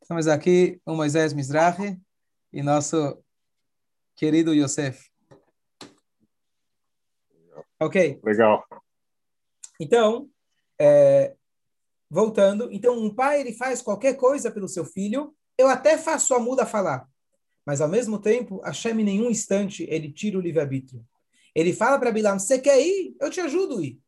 Estamos 0.00 0.26
aqui 0.26 0.80
o 0.86 0.94
Moisés 0.94 1.32
Mizrahi 1.32 2.00
e 2.52 2.62
nosso 2.62 3.22
querido 4.16 4.54
Yosef. 4.54 5.10
Ok. 7.78 8.20
Legal. 8.24 8.64
Então, 9.78 10.28
é, 10.78 11.36
voltando, 12.12 12.68
então 12.70 12.98
um 12.98 13.08
pai 13.08 13.40
ele 13.40 13.54
faz 13.54 13.80
qualquer 13.80 14.18
coisa 14.18 14.50
pelo 14.50 14.68
seu 14.68 14.84
filho, 14.84 15.34
eu 15.56 15.66
até 15.66 15.96
faço 15.96 16.34
a 16.34 16.38
muda 16.38 16.66
falar, 16.66 17.08
mas 17.64 17.80
ao 17.80 17.88
mesmo 17.88 18.18
tempo, 18.18 18.60
Hashem 18.60 19.00
em 19.00 19.04
nenhum 19.04 19.30
instante 19.30 19.86
ele 19.88 20.12
tira 20.12 20.36
o 20.36 20.40
livre-arbítrio. 20.40 21.02
Ele 21.54 21.72
fala 21.72 21.98
para 21.98 22.12
Bilam, 22.12 22.38
você 22.38 22.58
quer 22.58 22.78
ir? 22.80 23.16
Eu 23.18 23.30
te 23.30 23.40
ajudo 23.40 23.78
a 23.78 23.82
ir. 23.82 23.98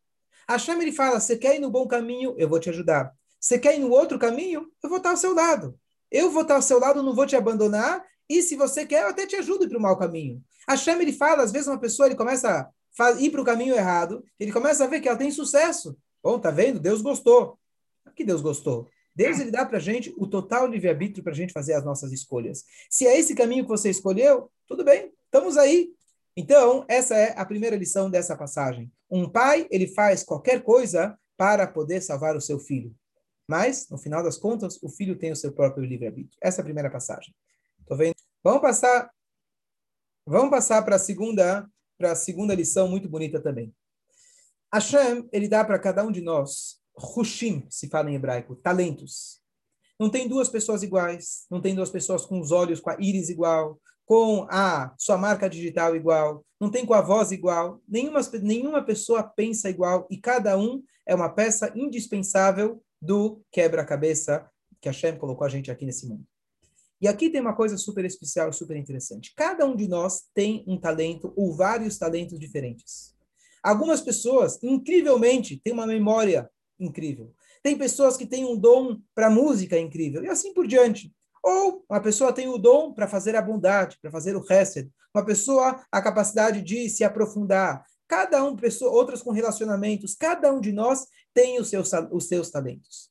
Hashem 0.46 0.82
ele 0.82 0.92
fala, 0.92 1.18
você 1.18 1.34
quer 1.34 1.56
ir 1.56 1.61
no 1.61 1.70
bom 1.70 1.87
caminho? 1.87 2.34
Eu 2.37 2.46
vou 2.46 2.61
te 2.61 2.68
ajudar. 2.68 3.11
Você 3.40 3.58
quer 3.58 3.75
ir 3.75 3.80
no 3.80 3.90
outro 3.90 4.18
caminho? 4.18 4.70
Eu 4.82 4.88
vou 4.90 4.99
estar 4.99 5.11
ao 5.11 5.16
seu 5.16 5.32
lado. 5.32 5.78
Eu 6.11 6.30
vou 6.30 6.42
estar 6.42 6.56
ao 6.56 6.62
seu 6.62 6.78
lado, 6.78 7.02
não 7.02 7.14
vou 7.14 7.26
te 7.26 7.37
abandonar, 7.37 8.04
e 8.28 8.42
se 8.42 8.54
você 8.54 8.84
quer, 8.84 9.04
eu 9.04 9.08
até 9.08 9.26
te 9.26 9.37
ajudo 9.37 9.66
para 9.66 9.78
o 9.78 9.80
mau 9.80 9.96
caminho. 9.96 10.42
Hashem 10.68 11.00
ele 11.00 11.12
fala, 11.12 11.42
às 11.42 11.52
vezes 11.52 11.68
uma 11.68 11.80
pessoa 11.80 12.06
ele 12.06 12.16
começa 12.16 12.68
a 12.99 13.12
ir 13.12 13.30
para 13.30 13.40
o 13.40 13.44
caminho 13.44 13.75
errado, 13.75 14.23
ele 14.38 14.52
começa 14.52 14.84
a 14.84 14.87
ver 14.87 15.00
que 15.00 15.08
ela 15.08 15.16
tem 15.16 15.30
sucesso. 15.30 15.96
Bom, 16.23 16.38
tá 16.38 16.50
vendo? 16.50 16.78
Deus 16.78 17.00
gostou 17.00 17.58
que 18.12 18.25
Deus 18.25 18.40
gostou? 18.40 18.88
Deus 19.14 19.38
ele 19.38 19.50
dá 19.50 19.64
para 19.64 19.78
a 19.78 19.80
gente 19.80 20.12
o 20.18 20.26
total 20.26 20.66
livre-arbítrio 20.66 21.23
para 21.23 21.32
a 21.32 21.37
gente 21.37 21.52
fazer 21.52 21.75
as 21.75 21.84
nossas 21.84 22.12
escolhas. 22.12 22.64
Se 22.90 23.06
é 23.06 23.16
esse 23.18 23.34
caminho 23.34 23.64
que 23.64 23.68
você 23.68 23.88
escolheu, 23.88 24.50
tudo 24.66 24.84
bem, 24.84 25.12
estamos 25.25 25.56
aí. 25.56 25.92
Então, 26.37 26.84
essa 26.88 27.14
é 27.14 27.32
a 27.38 27.44
primeira 27.44 27.76
lição 27.76 28.11
dessa 28.11 28.37
passagem. 28.37 28.90
Um 29.08 29.28
pai, 29.28 29.68
ele 29.70 29.87
faz 29.87 30.25
qualquer 30.25 30.62
coisa 30.62 31.16
para 31.37 31.66
poder 31.66 32.00
salvar 32.00 32.37
o 32.37 32.40
seu 32.40 32.58
filho. 32.58 32.92
Mas, 33.46 33.88
no 33.88 33.99
final 33.99 34.23
das 34.23 34.37
contas, 34.37 34.82
o 34.82 34.88
filho 34.88 35.16
tem 35.16 35.30
o 35.30 35.37
seu 35.37 35.52
próprio 35.52 35.84
livre-arbítrio. 35.84 36.37
Essa 36.42 36.61
é 36.61 36.62
a 36.62 36.64
primeira 36.64 36.90
passagem. 36.90 37.32
Tô 37.87 37.96
vendo? 37.96 38.14
Vamos 38.42 38.62
passar 38.62 39.08
Vamos 40.26 40.49
passar 40.49 40.82
para 40.82 40.96
a 40.96 40.99
segunda, 40.99 41.68
para 41.99 42.12
a 42.12 42.16
segunda 42.16 42.54
lição 42.54 42.88
muito 42.88 43.06
bonita 43.11 43.38
também. 43.42 43.75
Hashem, 44.73 45.28
ele 45.30 45.46
dá 45.46 45.62
para 45.62 45.78
cada 45.78 46.02
um 46.02 46.11
de 46.11 46.23
nós 46.23 46.80
Hushim, 46.96 47.66
se 47.68 47.88
fala 47.88 48.10
em 48.10 48.14
hebraico, 48.14 48.56
talentos. 48.56 49.40
Não 49.98 50.10
tem 50.10 50.28
duas 50.28 50.48
pessoas 50.48 50.82
iguais, 50.82 51.46
não 51.50 51.60
tem 51.60 51.74
duas 51.74 51.90
pessoas 51.90 52.24
com 52.24 52.40
os 52.40 52.50
olhos, 52.50 52.80
com 52.80 52.90
a 52.90 52.96
íris 53.00 53.28
igual, 53.28 53.80
com 54.04 54.46
a 54.50 54.94
sua 54.98 55.16
marca 55.16 55.48
digital 55.48 55.96
igual, 55.96 56.44
não 56.60 56.70
tem 56.70 56.84
com 56.84 56.94
a 56.94 57.00
voz 57.00 57.30
igual, 57.30 57.80
nenhuma, 57.88 58.20
nenhuma 58.42 58.82
pessoa 58.84 59.22
pensa 59.22 59.70
igual 59.70 60.06
e 60.10 60.18
cada 60.18 60.58
um 60.58 60.82
é 61.06 61.14
uma 61.14 61.28
peça 61.28 61.72
indispensável 61.74 62.82
do 63.00 63.42
quebra-cabeça 63.50 64.48
que 64.80 64.88
a 64.88 64.92
Shem 64.92 65.16
colocou 65.16 65.46
a 65.46 65.50
gente 65.50 65.70
aqui 65.70 65.86
nesse 65.86 66.06
mundo. 66.06 66.24
E 67.00 67.08
aqui 67.08 67.28
tem 67.28 67.40
uma 67.40 67.54
coisa 67.54 67.76
super 67.76 68.04
especial, 68.04 68.52
super 68.52 68.76
interessante. 68.76 69.32
Cada 69.34 69.66
um 69.66 69.76
de 69.76 69.88
nós 69.88 70.22
tem 70.34 70.64
um 70.66 70.78
talento 70.78 71.32
ou 71.36 71.54
vários 71.54 71.98
talentos 71.98 72.38
diferentes. 72.38 73.14
Algumas 73.62 74.00
pessoas, 74.00 74.58
incrivelmente, 74.62 75.60
têm 75.62 75.72
uma 75.72 75.86
memória 75.86 76.50
incrível. 76.78 77.32
Tem 77.62 77.76
pessoas 77.76 78.16
que 78.16 78.26
têm 78.26 78.44
um 78.44 78.56
dom 78.56 78.98
para 79.14 79.30
música 79.30 79.78
incrível, 79.78 80.24
e 80.24 80.28
assim 80.28 80.52
por 80.52 80.66
diante. 80.66 81.12
Ou 81.42 81.84
uma 81.88 82.00
pessoa 82.00 82.32
tem 82.32 82.48
o 82.48 82.58
dom 82.58 82.92
para 82.92 83.06
fazer 83.06 83.36
a 83.36 83.42
bondade, 83.42 83.98
para 84.00 84.10
fazer 84.10 84.34
o 84.34 84.40
resto. 84.40 84.88
Uma 85.14 85.24
pessoa 85.24 85.80
a 85.92 86.02
capacidade 86.02 86.62
de 86.62 86.88
se 86.88 87.04
aprofundar. 87.04 87.84
Cada 88.08 88.42
um, 88.44 88.56
pessoa, 88.56 88.90
outras 88.90 89.22
com 89.22 89.30
relacionamentos. 89.30 90.14
Cada 90.14 90.52
um 90.52 90.60
de 90.60 90.72
nós 90.72 91.06
tem 91.34 91.60
os 91.60 91.68
seus, 91.68 91.90
os 92.10 92.28
seus 92.28 92.50
talentos. 92.50 93.10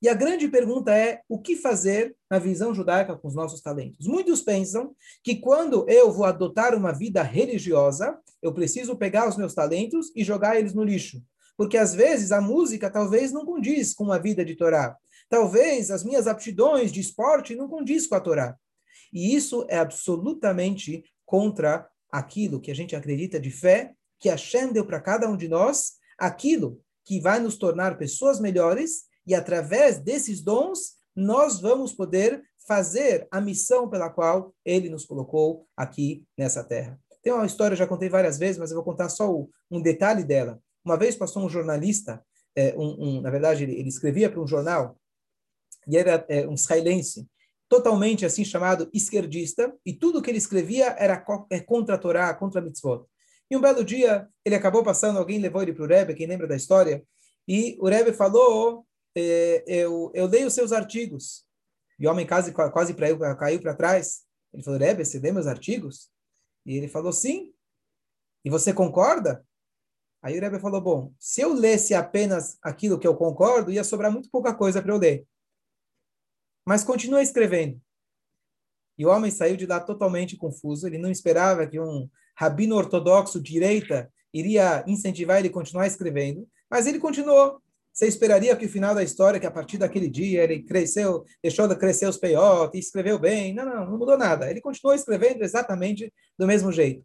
E 0.00 0.08
a 0.08 0.14
grande 0.14 0.48
pergunta 0.48 0.94
é 0.94 1.22
o 1.28 1.40
que 1.40 1.56
fazer 1.56 2.14
na 2.30 2.38
visão 2.38 2.74
judaica 2.74 3.16
com 3.16 3.26
os 3.26 3.34
nossos 3.34 3.62
talentos. 3.62 4.06
Muitos 4.06 4.42
pensam 4.42 4.94
que 5.22 5.36
quando 5.36 5.88
eu 5.88 6.12
vou 6.12 6.26
adotar 6.26 6.74
uma 6.74 6.92
vida 6.92 7.22
religiosa, 7.22 8.18
eu 8.42 8.52
preciso 8.52 8.96
pegar 8.96 9.28
os 9.28 9.36
meus 9.36 9.54
talentos 9.54 10.12
e 10.14 10.22
jogar 10.22 10.58
eles 10.58 10.74
no 10.74 10.84
lixo. 10.84 11.22
Porque 11.56 11.76
às 11.76 11.94
vezes 11.94 12.32
a 12.32 12.40
música 12.40 12.90
talvez 12.90 13.32
não 13.32 13.44
condiz 13.44 13.94
com 13.94 14.12
a 14.12 14.18
vida 14.18 14.44
de 14.44 14.56
Torá. 14.56 14.96
Talvez 15.28 15.90
as 15.90 16.04
minhas 16.04 16.26
aptidões 16.26 16.92
de 16.92 17.00
esporte 17.00 17.54
não 17.54 17.68
condiz 17.68 18.06
com 18.06 18.14
a 18.14 18.20
Torá. 18.20 18.56
E 19.12 19.34
isso 19.34 19.64
é 19.68 19.78
absolutamente 19.78 21.04
contra 21.24 21.88
aquilo 22.10 22.60
que 22.60 22.70
a 22.70 22.74
gente 22.74 22.94
acredita 22.94 23.40
de 23.40 23.50
fé, 23.50 23.92
que 24.18 24.28
Hashem 24.28 24.72
deu 24.72 24.84
para 24.84 25.00
cada 25.00 25.28
um 25.28 25.36
de 25.36 25.48
nós, 25.48 25.94
aquilo 26.18 26.80
que 27.04 27.20
vai 27.20 27.40
nos 27.40 27.56
tornar 27.56 27.98
pessoas 27.98 28.40
melhores, 28.40 29.04
e 29.26 29.34
através 29.34 29.98
desses 29.98 30.42
dons, 30.42 30.94
nós 31.14 31.60
vamos 31.60 31.92
poder 31.92 32.42
fazer 32.66 33.26
a 33.30 33.40
missão 33.40 33.88
pela 33.88 34.10
qual 34.10 34.54
ele 34.64 34.88
nos 34.88 35.04
colocou 35.04 35.66
aqui 35.76 36.24
nessa 36.36 36.64
terra. 36.64 36.98
Tem 37.22 37.32
uma 37.32 37.46
história, 37.46 37.76
já 37.76 37.86
contei 37.86 38.08
várias 38.08 38.38
vezes, 38.38 38.58
mas 38.58 38.70
eu 38.70 38.76
vou 38.76 38.84
contar 38.84 39.08
só 39.08 39.46
um 39.70 39.80
detalhe 39.80 40.24
dela. 40.24 40.60
Uma 40.84 40.96
vez 40.96 41.16
passou 41.16 41.44
um 41.44 41.48
jornalista, 41.48 42.24
é, 42.56 42.74
um, 42.76 43.02
um, 43.02 43.20
na 43.20 43.30
verdade, 43.30 43.64
ele, 43.64 43.74
ele 43.74 43.88
escrevia 43.88 44.30
para 44.30 44.40
um 44.40 44.46
jornal, 44.46 44.98
e 45.88 45.96
era 45.96 46.24
é, 46.28 46.46
um 46.46 46.54
israelense, 46.54 47.26
totalmente 47.68 48.24
assim 48.24 48.44
chamado 48.44 48.88
esquerdista, 48.92 49.74
e 49.84 49.92
tudo 49.92 50.20
que 50.22 50.30
ele 50.30 50.38
escrevia 50.38 50.94
era 50.98 51.20
co 51.20 51.46
é 51.50 51.60
contra 51.60 51.94
a 51.94 51.98
Torá, 51.98 52.32
contra 52.34 52.60
a 52.60 52.64
mitzvot. 52.64 53.06
E 53.50 53.56
um 53.56 53.60
belo 53.60 53.84
dia, 53.84 54.28
ele 54.44 54.54
acabou 54.54 54.82
passando, 54.82 55.18
alguém 55.18 55.38
levou 55.38 55.62
ele 55.62 55.72
para 55.72 55.84
o 55.84 55.88
Rebbe, 55.88 56.14
quem 56.14 56.26
lembra 56.26 56.46
da 56.46 56.56
história, 56.56 57.04
e 57.46 57.76
o 57.80 57.88
Rebbe 57.88 58.12
falou, 58.12 58.86
é, 59.14 59.64
eu, 59.66 60.10
eu 60.14 60.26
leio 60.26 60.46
os 60.46 60.54
seus 60.54 60.72
artigos. 60.72 61.44
E 61.98 62.06
o 62.06 62.10
homem 62.10 62.26
quase, 62.26 62.52
quase 62.52 62.94
pra, 62.94 63.36
caiu 63.36 63.60
para 63.60 63.74
trás. 63.74 64.22
Ele 64.52 64.62
falou, 64.62 64.80
Rebbe, 64.80 65.04
você 65.04 65.18
lê 65.18 65.30
meus 65.30 65.46
artigos? 65.46 66.10
E 66.66 66.76
ele 66.76 66.88
falou, 66.88 67.12
sim. 67.12 67.52
E 68.44 68.50
você 68.50 68.72
concorda? 68.72 69.44
Aí 70.24 70.38
o 70.38 70.40
Rebbe 70.40 70.58
falou, 70.58 70.80
bom, 70.80 71.12
se 71.18 71.42
eu 71.42 71.52
lesse 71.52 71.92
apenas 71.92 72.56
aquilo 72.62 72.98
que 72.98 73.06
eu 73.06 73.14
concordo, 73.14 73.70
ia 73.70 73.84
sobrar 73.84 74.10
muito 74.10 74.30
pouca 74.30 74.54
coisa 74.54 74.80
para 74.80 74.90
eu 74.90 74.96
ler. 74.96 75.26
Mas 76.66 76.82
continua 76.82 77.22
escrevendo. 77.22 77.78
E 78.96 79.04
o 79.04 79.10
homem 79.10 79.30
saiu 79.30 79.54
de 79.54 79.66
lá 79.66 79.78
totalmente 79.78 80.34
confuso. 80.34 80.86
Ele 80.86 80.96
não 80.96 81.10
esperava 81.10 81.66
que 81.66 81.78
um 81.78 82.08
rabino 82.34 82.74
ortodoxo 82.74 83.38
direita 83.38 84.10
iria 84.32 84.82
incentivar 84.86 85.40
ele 85.40 85.48
a 85.48 85.52
continuar 85.52 85.86
escrevendo, 85.86 86.48
mas 86.70 86.86
ele 86.86 86.98
continuou. 86.98 87.60
Você 87.92 88.06
esperaria 88.06 88.56
que 88.56 88.64
o 88.64 88.68
final 88.68 88.94
da 88.94 89.02
história, 89.02 89.38
que 89.38 89.46
a 89.46 89.50
partir 89.50 89.76
daquele 89.76 90.08
dia 90.08 90.42
ele 90.42 90.62
cresceu, 90.62 91.22
deixou 91.42 91.68
de 91.68 91.76
crescer 91.76 92.08
os 92.08 92.16
peiotes, 92.16 92.86
escreveu 92.86 93.18
bem. 93.18 93.52
Não, 93.52 93.66
não, 93.66 93.90
não 93.90 93.98
mudou 93.98 94.16
nada. 94.16 94.50
Ele 94.50 94.62
continuou 94.62 94.94
escrevendo 94.94 95.44
exatamente 95.44 96.10
do 96.38 96.46
mesmo 96.46 96.72
jeito. 96.72 97.04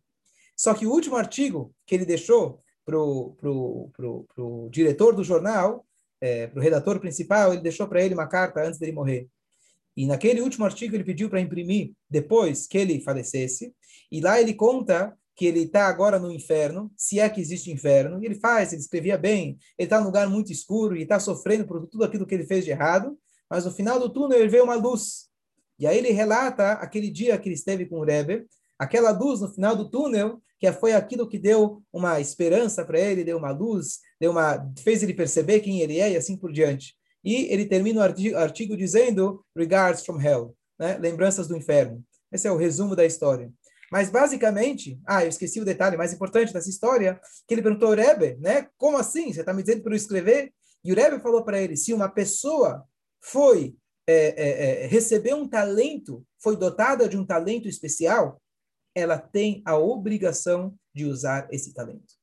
Só 0.55 0.73
que 0.73 0.87
o 0.87 0.91
último 0.91 1.17
artigo 1.17 1.75
que 1.85 1.95
ele 1.95 2.05
deixou 2.05 2.63
para 2.89 3.49
o 3.49 4.69
diretor 4.71 5.15
do 5.15 5.23
jornal, 5.23 5.85
é, 6.21 6.47
para 6.47 6.59
o 6.59 6.63
redator 6.63 6.99
principal, 6.99 7.53
ele 7.53 7.61
deixou 7.61 7.87
para 7.87 8.03
ele 8.03 8.13
uma 8.13 8.27
carta 8.27 8.61
antes 8.61 8.79
dele 8.79 8.91
morrer. 8.91 9.27
E 9.95 10.05
naquele 10.05 10.41
último 10.41 10.65
artigo 10.65 10.95
ele 10.95 11.03
pediu 11.03 11.29
para 11.29 11.41
imprimir 11.41 11.91
depois 12.09 12.67
que 12.67 12.77
ele 12.77 13.01
falecesse. 13.01 13.73
E 14.11 14.21
lá 14.21 14.39
ele 14.39 14.53
conta 14.53 15.15
que 15.35 15.45
ele 15.45 15.61
está 15.61 15.87
agora 15.87 16.19
no 16.19 16.31
inferno, 16.31 16.91
se 16.97 17.19
é 17.19 17.29
que 17.29 17.39
existe 17.39 17.71
inferno. 17.71 18.21
E 18.21 18.25
ele 18.25 18.35
faz, 18.35 18.71
ele 18.71 18.81
escrevia 18.81 19.17
bem. 19.17 19.57
Ele 19.77 19.85
está 19.85 19.99
num 19.99 20.07
lugar 20.07 20.29
muito 20.29 20.51
escuro 20.51 20.95
e 20.95 21.03
está 21.03 21.19
sofrendo 21.19 21.65
por 21.65 21.85
tudo 21.87 22.03
aquilo 22.03 22.25
que 22.25 22.35
ele 22.35 22.45
fez 22.45 22.65
de 22.65 22.71
errado. 22.71 23.17
Mas 23.49 23.65
no 23.65 23.71
final 23.71 23.99
do 23.99 24.09
túnel 24.09 24.39
ele 24.39 24.49
vê 24.49 24.61
uma 24.61 24.75
luz. 24.75 25.29
E 25.77 25.87
aí 25.87 25.97
ele 25.97 26.11
relata 26.11 26.73
aquele 26.73 27.09
dia 27.09 27.37
que 27.37 27.47
ele 27.47 27.55
esteve 27.55 27.85
com 27.85 27.99
o 27.99 28.03
Rebbe, 28.03 28.45
aquela 28.77 29.11
luz 29.11 29.39
no 29.39 29.47
final 29.53 29.75
do 29.75 29.89
túnel, 29.89 30.41
que 30.59 30.71
foi 30.73 30.93
aquilo 30.93 31.27
que 31.27 31.39
deu 31.39 31.81
uma 31.91 32.19
esperança 32.19 32.83
para 32.83 32.99
ele, 32.99 33.23
deu 33.23 33.37
uma 33.37 33.51
luz, 33.51 33.99
deu 34.19 34.31
uma 34.31 34.69
fez 34.83 35.01
ele 35.01 35.13
perceber 35.13 35.61
quem 35.61 35.81
ele 35.81 35.99
é 35.99 36.11
e 36.11 36.17
assim 36.17 36.35
por 36.35 36.51
diante. 36.51 36.95
E 37.23 37.51
ele 37.51 37.65
termina 37.65 38.01
o 38.01 38.03
artigo, 38.03 38.37
artigo 38.37 38.77
dizendo 38.77 39.43
Regards 39.55 40.05
from 40.05 40.21
Hell, 40.21 40.55
né? 40.77 40.97
lembranças 40.97 41.47
do 41.47 41.55
inferno. 41.55 42.03
Esse 42.31 42.47
é 42.47 42.51
o 42.51 42.57
resumo 42.57 42.95
da 42.95 43.05
história. 43.05 43.51
Mas 43.91 44.09
basicamente, 44.09 44.99
ah, 45.05 45.23
eu 45.23 45.29
esqueci 45.29 45.59
o 45.59 45.65
detalhe 45.65 45.97
mais 45.97 46.13
importante 46.13 46.53
dessa 46.53 46.69
história, 46.69 47.19
que 47.47 47.53
ele 47.53 47.61
perguntou 47.61 47.89
ao 47.89 47.95
Rebbe, 47.95 48.37
né? 48.39 48.67
Como 48.77 48.97
assim? 48.97 49.33
Você 49.33 49.39
está 49.39 49.53
me 49.53 49.63
dizendo 49.63 49.81
para 49.81 49.93
eu 49.93 49.97
escrever? 49.97 50.53
E 50.83 50.91
o 50.91 50.95
Rebbe 50.95 51.19
falou 51.21 51.43
para 51.43 51.59
ele, 51.59 51.75
se 51.75 51.93
uma 51.93 52.07
pessoa 52.07 52.83
foi 53.21 53.75
é, 54.07 54.87
é, 54.87 55.27
é, 55.27 55.35
um 55.35 55.47
talento, 55.47 56.25
foi 56.41 56.55
dotada 56.55 57.07
de 57.07 57.17
um 57.17 57.25
talento 57.25 57.67
especial, 57.67 58.41
ela 58.99 59.17
tem 59.17 59.61
a 59.65 59.77
obrigação 59.77 60.75
de 60.93 61.05
usar 61.05 61.47
esse 61.51 61.73
talento. 61.73 62.19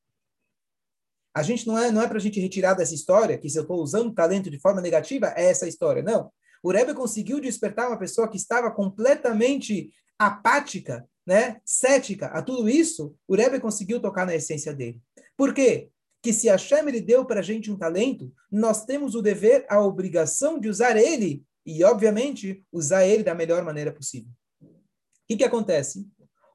A 1.35 1.43
gente 1.43 1.67
não 1.67 1.77
é, 1.77 1.91
não 1.91 2.01
é 2.01 2.07
para 2.07 2.17
a 2.17 2.21
gente 2.21 2.39
retirar 2.39 2.73
dessa 2.73 2.95
história 2.95 3.37
que 3.37 3.49
se 3.49 3.57
eu 3.57 3.61
estou 3.61 3.81
usando 3.81 4.13
talento 4.13 4.49
de 4.49 4.59
forma 4.59 4.81
negativa, 4.81 5.33
é 5.35 5.45
essa 5.45 5.67
história. 5.67 6.01
Não. 6.01 6.31
O 6.63 6.71
Rebbe 6.71 6.93
conseguiu 6.95 7.39
despertar 7.39 7.87
uma 7.87 7.99
pessoa 7.99 8.27
que 8.27 8.37
estava 8.37 8.71
completamente 8.71 9.91
apática, 10.17 11.07
né, 11.25 11.61
cética 11.63 12.27
a 12.27 12.41
tudo 12.41 12.67
isso. 12.67 13.15
O 13.27 13.35
Rebbe 13.35 13.59
conseguiu 13.59 13.99
tocar 13.99 14.25
na 14.25 14.33
essência 14.33 14.73
dele. 14.73 14.99
Por 15.35 15.53
quê? 15.53 15.89
Que 16.23 16.33
se 16.33 16.47
Hashem 16.47 16.87
ele 16.87 17.01
deu 17.01 17.23
para 17.23 17.41
a 17.41 17.43
gente 17.43 17.71
um 17.71 17.77
talento, 17.77 18.33
nós 18.51 18.85
temos 18.85 19.13
o 19.13 19.21
dever, 19.21 19.65
a 19.69 19.79
obrigação 19.79 20.59
de 20.59 20.67
usar 20.67 20.97
ele 20.97 21.43
e, 21.63 21.83
obviamente, 21.83 22.65
usar 22.71 23.05
ele 23.05 23.23
da 23.23 23.35
melhor 23.35 23.63
maneira 23.63 23.91
possível. 23.91 24.31
O 24.61 24.67
que, 25.27 25.37
que 25.37 25.43
acontece? 25.43 26.07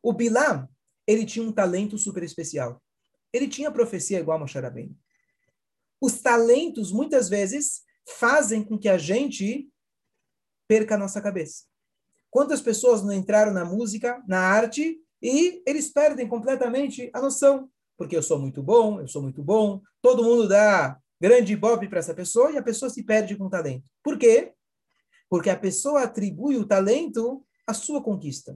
O 0.02 0.12
Bilam, 0.12 0.68
ele 1.06 1.24
tinha 1.24 1.46
um 1.46 1.52
talento 1.52 1.96
super 1.96 2.22
especial. 2.22 2.82
Ele 3.32 3.48
tinha 3.48 3.70
profecia 3.70 4.18
igual 4.18 4.36
a 4.36 4.40
Moshe 4.40 4.58
Rabbeinu. 4.58 4.96
Os 6.00 6.20
talentos, 6.20 6.90
muitas 6.90 7.28
vezes, 7.28 7.82
fazem 8.18 8.62
com 8.64 8.78
que 8.78 8.88
a 8.88 8.98
gente 8.98 9.68
perca 10.66 10.96
a 10.96 10.98
nossa 10.98 11.20
cabeça. 11.20 11.64
Quantas 12.30 12.60
pessoas 12.60 13.02
não 13.02 13.12
entraram 13.12 13.52
na 13.52 13.64
música, 13.64 14.22
na 14.26 14.40
arte, 14.40 14.98
e 15.22 15.62
eles 15.66 15.92
perdem 15.92 16.26
completamente 16.26 17.10
a 17.14 17.20
noção. 17.20 17.70
Porque 17.96 18.16
eu 18.16 18.22
sou 18.22 18.38
muito 18.38 18.62
bom, 18.62 19.00
eu 19.00 19.06
sou 19.06 19.22
muito 19.22 19.42
bom, 19.42 19.80
todo 20.00 20.24
mundo 20.24 20.48
dá 20.48 20.98
grande 21.20 21.52
ibope 21.52 21.88
para 21.88 22.00
essa 22.00 22.14
pessoa 22.14 22.50
e 22.50 22.58
a 22.58 22.62
pessoa 22.62 22.90
se 22.90 23.04
perde 23.04 23.36
com 23.36 23.44
o 23.44 23.50
talento. 23.50 23.84
Por 24.02 24.18
quê? 24.18 24.52
Porque 25.30 25.48
a 25.48 25.56
pessoa 25.56 26.02
atribui 26.02 26.56
o 26.56 26.66
talento 26.66 27.46
à 27.64 27.72
sua 27.72 28.02
conquista. 28.02 28.52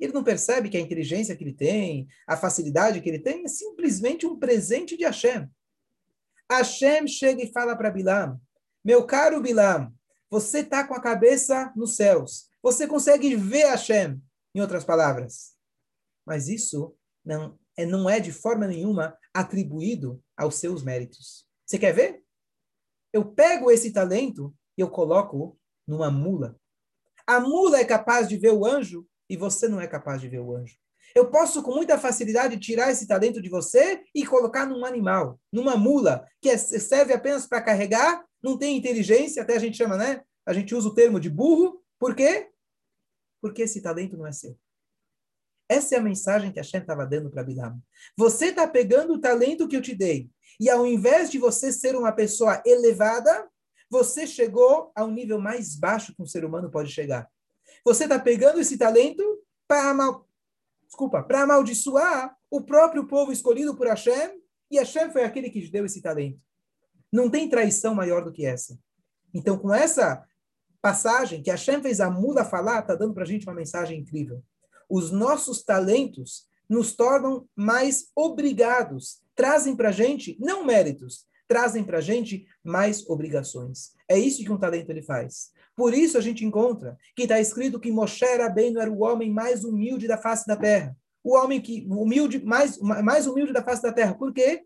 Ele 0.00 0.12
não 0.12 0.24
percebe 0.24 0.70
que 0.70 0.76
a 0.76 0.80
inteligência 0.80 1.36
que 1.36 1.44
ele 1.44 1.52
tem, 1.52 2.08
a 2.26 2.36
facilidade 2.36 3.00
que 3.00 3.08
ele 3.08 3.18
tem, 3.18 3.44
é 3.44 3.48
simplesmente 3.48 4.26
um 4.26 4.38
presente 4.38 4.96
de 4.96 5.04
Hashem. 5.04 5.48
Hashem 6.50 7.06
chega 7.06 7.42
e 7.42 7.52
fala 7.52 7.76
para 7.76 7.90
Bilam: 7.90 8.40
Meu 8.82 9.04
caro 9.04 9.40
Bilam, 9.40 9.92
você 10.30 10.60
está 10.60 10.86
com 10.86 10.94
a 10.94 11.00
cabeça 11.00 11.72
nos 11.76 11.96
céus. 11.96 12.48
Você 12.62 12.86
consegue 12.86 13.36
ver 13.36 13.66
Hashem, 13.66 14.20
em 14.54 14.60
outras 14.60 14.84
palavras. 14.84 15.54
Mas 16.24 16.48
isso 16.48 16.94
não 17.24 17.58
é, 17.76 17.86
não 17.86 18.08
é 18.08 18.20
de 18.20 18.32
forma 18.32 18.66
nenhuma 18.66 19.16
atribuído 19.32 20.22
aos 20.36 20.56
seus 20.56 20.82
méritos. 20.82 21.46
Você 21.64 21.78
quer 21.78 21.92
ver? 21.92 22.22
Eu 23.12 23.24
pego 23.24 23.70
esse 23.70 23.92
talento 23.92 24.54
e 24.76 24.80
eu 24.80 24.90
coloco 24.90 25.58
numa 25.86 26.10
mula. 26.10 26.58
A 27.26 27.40
mula 27.40 27.78
é 27.78 27.84
capaz 27.84 28.28
de 28.28 28.36
ver 28.36 28.52
o 28.52 28.66
anjo 28.66 29.06
e 29.30 29.36
você 29.36 29.68
não 29.68 29.80
é 29.80 29.86
capaz 29.86 30.20
de 30.20 30.28
ver 30.28 30.40
o 30.40 30.54
anjo. 30.54 30.76
Eu 31.14 31.30
posso, 31.30 31.62
com 31.62 31.72
muita 31.72 31.98
facilidade, 31.98 32.58
tirar 32.58 32.90
esse 32.90 33.06
talento 33.06 33.40
de 33.40 33.48
você 33.48 34.02
e 34.14 34.26
colocar 34.26 34.66
num 34.66 34.84
animal, 34.84 35.40
numa 35.52 35.76
mula, 35.76 36.26
que 36.40 36.50
é, 36.50 36.58
serve 36.58 37.12
apenas 37.12 37.46
para 37.46 37.62
carregar, 37.62 38.24
não 38.42 38.58
tem 38.58 38.76
inteligência, 38.76 39.42
até 39.42 39.56
a 39.56 39.58
gente 39.58 39.76
chama, 39.76 39.96
né? 39.96 40.22
A 40.44 40.52
gente 40.52 40.74
usa 40.74 40.88
o 40.88 40.94
termo 40.94 41.20
de 41.20 41.30
burro. 41.30 41.82
Por 41.98 42.14
quê? 42.14 42.50
Porque 43.40 43.62
esse 43.62 43.80
talento 43.80 44.16
não 44.16 44.26
é 44.26 44.32
seu. 44.32 44.58
Essa 45.68 45.94
é 45.94 45.98
a 45.98 46.02
mensagem 46.02 46.50
que 46.50 46.58
a 46.58 46.62
Shem 46.64 46.80
estava 46.80 47.06
dando 47.06 47.30
para 47.30 47.44
Bilam. 47.44 47.80
Você 48.16 48.46
está 48.46 48.66
pegando 48.66 49.14
o 49.14 49.20
talento 49.20 49.68
que 49.68 49.76
eu 49.76 49.82
te 49.82 49.94
dei. 49.94 50.28
E 50.58 50.68
ao 50.68 50.84
invés 50.84 51.30
de 51.30 51.38
você 51.38 51.72
ser 51.72 51.94
uma 51.94 52.10
pessoa 52.10 52.60
elevada, 52.66 53.48
você 53.88 54.26
chegou 54.26 54.90
ao 54.94 55.10
nível 55.10 55.40
mais 55.40 55.76
baixo 55.76 56.14
que 56.14 56.22
um 56.22 56.26
ser 56.26 56.44
humano 56.44 56.70
pode 56.70 56.90
chegar. 56.90 57.28
Você 57.84 58.04
está 58.04 58.18
pegando 58.18 58.60
esse 58.60 58.76
talento 58.76 59.22
para 59.66 59.90
amal... 59.90 60.28
desculpa, 60.86 61.22
para 61.22 61.42
amaldiçoar 61.42 62.36
o 62.50 62.60
próprio 62.60 63.06
povo 63.06 63.32
escolhido 63.32 63.76
por 63.76 63.86
Hashem, 63.86 64.40
e 64.70 64.78
Hashem 64.78 65.10
foi 65.10 65.24
aquele 65.24 65.50
que 65.50 65.68
deu 65.68 65.84
esse 65.84 66.00
talento. 66.00 66.40
Não 67.12 67.28
tem 67.28 67.48
traição 67.48 67.94
maior 67.94 68.24
do 68.24 68.32
que 68.32 68.44
essa. 68.44 68.78
Então, 69.34 69.58
com 69.58 69.72
essa 69.72 70.24
passagem 70.80 71.42
que 71.42 71.50
Hashem 71.50 71.82
fez 71.82 72.00
a 72.00 72.10
mula 72.10 72.44
falar 72.44 72.80
está 72.80 72.94
dando 72.94 73.14
para 73.14 73.24
a 73.24 73.26
gente 73.26 73.46
uma 73.46 73.54
mensagem 73.54 74.00
incrível. 74.00 74.42
Os 74.88 75.10
nossos 75.10 75.62
talentos 75.62 76.48
nos 76.68 76.94
tornam 76.94 77.48
mais 77.54 78.10
obrigados, 78.14 79.20
trazem 79.34 79.76
para 79.76 79.88
a 79.88 79.92
gente 79.92 80.36
não 80.40 80.64
méritos, 80.64 81.26
trazem 81.48 81.82
para 81.82 81.98
a 81.98 82.00
gente 82.00 82.46
mais 82.62 83.08
obrigações. 83.08 83.92
É 84.08 84.16
isso 84.18 84.42
que 84.42 84.52
um 84.52 84.58
talento 84.58 84.90
ele 84.90 85.02
faz. 85.02 85.50
Por 85.80 85.94
isso 85.94 86.18
a 86.18 86.20
gente 86.20 86.44
encontra 86.44 86.98
que 87.16 87.22
está 87.22 87.40
escrito 87.40 87.80
que 87.80 87.90
Moshe 87.90 88.36
Rabbeinu 88.36 88.78
era 88.78 88.90
o 88.90 89.02
homem 89.02 89.30
mais 89.30 89.64
humilde 89.64 90.06
da 90.06 90.18
face 90.18 90.46
da 90.46 90.54
terra. 90.54 90.94
O 91.24 91.34
homem 91.34 91.58
que 91.58 91.86
humilde 91.88 92.44
mais 92.44 92.76
mais 92.78 93.26
humilde 93.26 93.50
da 93.50 93.64
face 93.64 93.80
da 93.80 93.90
terra. 93.90 94.12
Por 94.12 94.30
quê? 94.30 94.62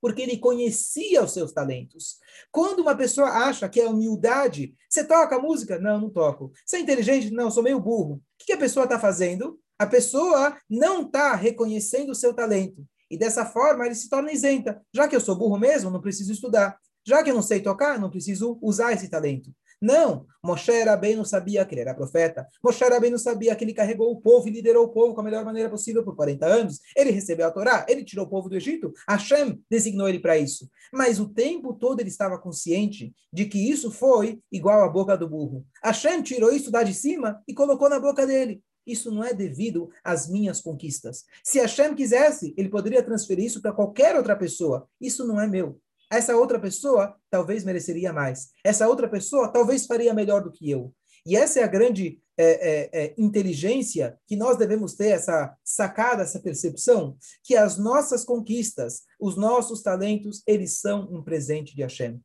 Porque 0.00 0.22
ele 0.22 0.38
conhecia 0.38 1.22
os 1.22 1.34
seus 1.34 1.52
talentos. 1.52 2.16
Quando 2.50 2.80
uma 2.80 2.96
pessoa 2.96 3.28
acha 3.28 3.68
que 3.68 3.78
é 3.78 3.86
humildade, 3.86 4.74
você 4.88 5.04
toca 5.04 5.38
música? 5.38 5.78
Não, 5.78 6.00
não 6.00 6.08
toco. 6.08 6.50
Você 6.64 6.78
é 6.78 6.80
inteligente? 6.80 7.30
Não, 7.30 7.50
sou 7.50 7.62
meio 7.62 7.78
burro. 7.78 8.14
O 8.14 8.22
que 8.38 8.54
a 8.54 8.58
pessoa 8.58 8.84
está 8.84 8.98
fazendo? 8.98 9.60
A 9.78 9.86
pessoa 9.86 10.56
não 10.66 11.02
está 11.02 11.34
reconhecendo 11.34 12.08
o 12.08 12.14
seu 12.14 12.32
talento. 12.32 12.86
E 13.10 13.18
dessa 13.18 13.44
forma 13.44 13.84
ele 13.84 13.94
se 13.94 14.08
torna 14.08 14.32
isenta. 14.32 14.80
Já 14.94 15.06
que 15.08 15.14
eu 15.14 15.20
sou 15.20 15.36
burro 15.36 15.58
mesmo, 15.58 15.90
não 15.90 16.00
preciso 16.00 16.32
estudar. 16.32 16.78
Já 17.06 17.22
que 17.22 17.30
eu 17.30 17.34
não 17.34 17.42
sei 17.42 17.60
tocar, 17.60 18.00
não 18.00 18.10
preciso 18.10 18.58
usar 18.62 18.94
esse 18.94 19.10
talento. 19.10 19.54
Não, 19.80 20.26
Moshe 20.42 20.72
não 21.16 21.24
sabia 21.24 21.64
que 21.64 21.74
ele 21.74 21.82
era 21.82 21.94
profeta. 21.94 22.46
Moshe 22.62 22.84
não 23.10 23.18
sabia 23.18 23.54
que 23.54 23.64
ele 23.64 23.74
carregou 23.74 24.10
o 24.10 24.20
povo 24.20 24.48
e 24.48 24.50
liderou 24.50 24.84
o 24.84 24.88
povo 24.88 25.14
com 25.14 25.20
a 25.20 25.24
melhor 25.24 25.44
maneira 25.44 25.68
possível 25.68 26.02
por 26.04 26.16
40 26.16 26.46
anos. 26.46 26.80
Ele 26.96 27.10
recebeu 27.10 27.46
a 27.46 27.50
Torá, 27.50 27.84
ele 27.88 28.04
tirou 28.04 28.24
o 28.24 28.28
povo 28.28 28.48
do 28.48 28.56
Egito. 28.56 28.92
Hashem 29.08 29.60
designou 29.70 30.08
ele 30.08 30.18
para 30.18 30.38
isso. 30.38 30.68
Mas 30.92 31.20
o 31.20 31.28
tempo 31.28 31.74
todo 31.74 32.00
ele 32.00 32.08
estava 32.08 32.38
consciente 32.38 33.14
de 33.32 33.44
que 33.44 33.58
isso 33.70 33.90
foi 33.90 34.40
igual 34.50 34.82
à 34.82 34.88
boca 34.88 35.16
do 35.16 35.28
burro. 35.28 35.66
Hashem 35.84 36.22
tirou 36.22 36.50
isso 36.50 36.70
da 36.70 36.82
de 36.82 36.94
cima 36.94 37.42
e 37.46 37.52
colocou 37.52 37.88
na 37.88 38.00
boca 38.00 38.26
dele. 38.26 38.62
Isso 38.86 39.10
não 39.10 39.24
é 39.24 39.34
devido 39.34 39.90
às 40.04 40.28
minhas 40.28 40.60
conquistas. 40.60 41.24
Se 41.42 41.58
Hashem 41.58 41.94
quisesse, 41.94 42.54
ele 42.56 42.68
poderia 42.68 43.02
transferir 43.02 43.44
isso 43.44 43.60
para 43.60 43.72
qualquer 43.72 44.14
outra 44.14 44.36
pessoa. 44.36 44.88
Isso 45.00 45.26
não 45.26 45.40
é 45.40 45.46
meu. 45.46 45.80
Essa 46.10 46.36
outra 46.36 46.58
pessoa 46.60 47.16
talvez 47.30 47.64
mereceria 47.64 48.12
mais. 48.12 48.50
Essa 48.64 48.88
outra 48.88 49.08
pessoa 49.08 49.48
talvez 49.52 49.86
faria 49.86 50.14
melhor 50.14 50.42
do 50.42 50.52
que 50.52 50.70
eu. 50.70 50.94
E 51.26 51.36
essa 51.36 51.58
é 51.58 51.64
a 51.64 51.68
grande 51.68 52.22
é, 52.38 52.44
é, 52.44 52.90
é, 52.92 53.14
inteligência 53.18 54.16
que 54.28 54.36
nós 54.36 54.56
devemos 54.56 54.94
ter, 54.94 55.08
essa 55.08 55.56
sacada, 55.64 56.22
essa 56.22 56.38
percepção, 56.38 57.16
que 57.42 57.56
as 57.56 57.78
nossas 57.78 58.24
conquistas, 58.24 59.02
os 59.18 59.36
nossos 59.36 59.82
talentos, 59.82 60.42
eles 60.46 60.78
são 60.78 61.08
um 61.10 61.22
presente 61.22 61.74
de 61.74 61.82
Hashem. 61.82 62.20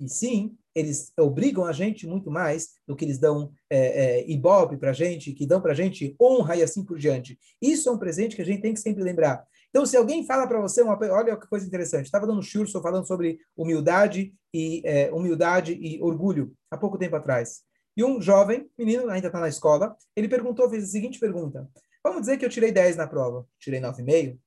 E 0.00 0.08
sim, 0.08 0.56
eles 0.74 1.12
obrigam 1.18 1.64
a 1.64 1.72
gente 1.72 2.06
muito 2.06 2.30
mais 2.30 2.70
do 2.86 2.94
que 2.94 3.04
eles 3.04 3.18
dão 3.18 3.52
é, 3.70 3.78
é, 3.78 4.30
ibope 4.30 4.76
para 4.76 4.92
gente, 4.92 5.32
que 5.32 5.46
dão 5.46 5.60
para 5.60 5.72
gente 5.72 6.14
honra 6.20 6.56
e 6.56 6.62
assim 6.62 6.84
por 6.84 6.98
diante. 6.98 7.38
Isso 7.62 7.88
é 7.88 7.92
um 7.92 7.98
presente 7.98 8.36
que 8.36 8.42
a 8.42 8.44
gente 8.44 8.60
tem 8.60 8.74
que 8.74 8.80
sempre 8.80 9.02
lembrar. 9.02 9.46
Então, 9.76 9.84
se 9.84 9.94
alguém 9.94 10.24
fala 10.24 10.46
para 10.46 10.58
você, 10.58 10.80
uma, 10.80 10.98
olha 11.12 11.36
que 11.36 11.46
coisa 11.48 11.66
interessante, 11.66 12.06
estava 12.06 12.26
dando 12.26 12.40
curso 12.50 12.80
falando 12.80 13.06
sobre 13.06 13.38
humildade 13.54 14.34
e 14.50 14.80
é, 14.86 15.12
humildade 15.12 15.74
e 15.74 16.00
orgulho 16.00 16.56
há 16.70 16.78
pouco 16.78 16.96
tempo 16.96 17.14
atrás. 17.14 17.62
E 17.94 18.02
um 18.02 18.18
jovem, 18.18 18.70
menino, 18.78 19.10
ainda 19.10 19.26
está 19.26 19.38
na 19.38 19.50
escola, 19.50 19.94
ele 20.16 20.30
perguntou, 20.30 20.70
fez 20.70 20.84
a 20.84 20.86
seguinte 20.86 21.20
pergunta: 21.20 21.68
Vamos 22.02 22.22
dizer 22.22 22.38
que 22.38 22.46
eu 22.46 22.48
tirei 22.48 22.72
10 22.72 22.96
na 22.96 23.06
prova, 23.06 23.46
tirei 23.58 23.78
9,5, 23.78 24.38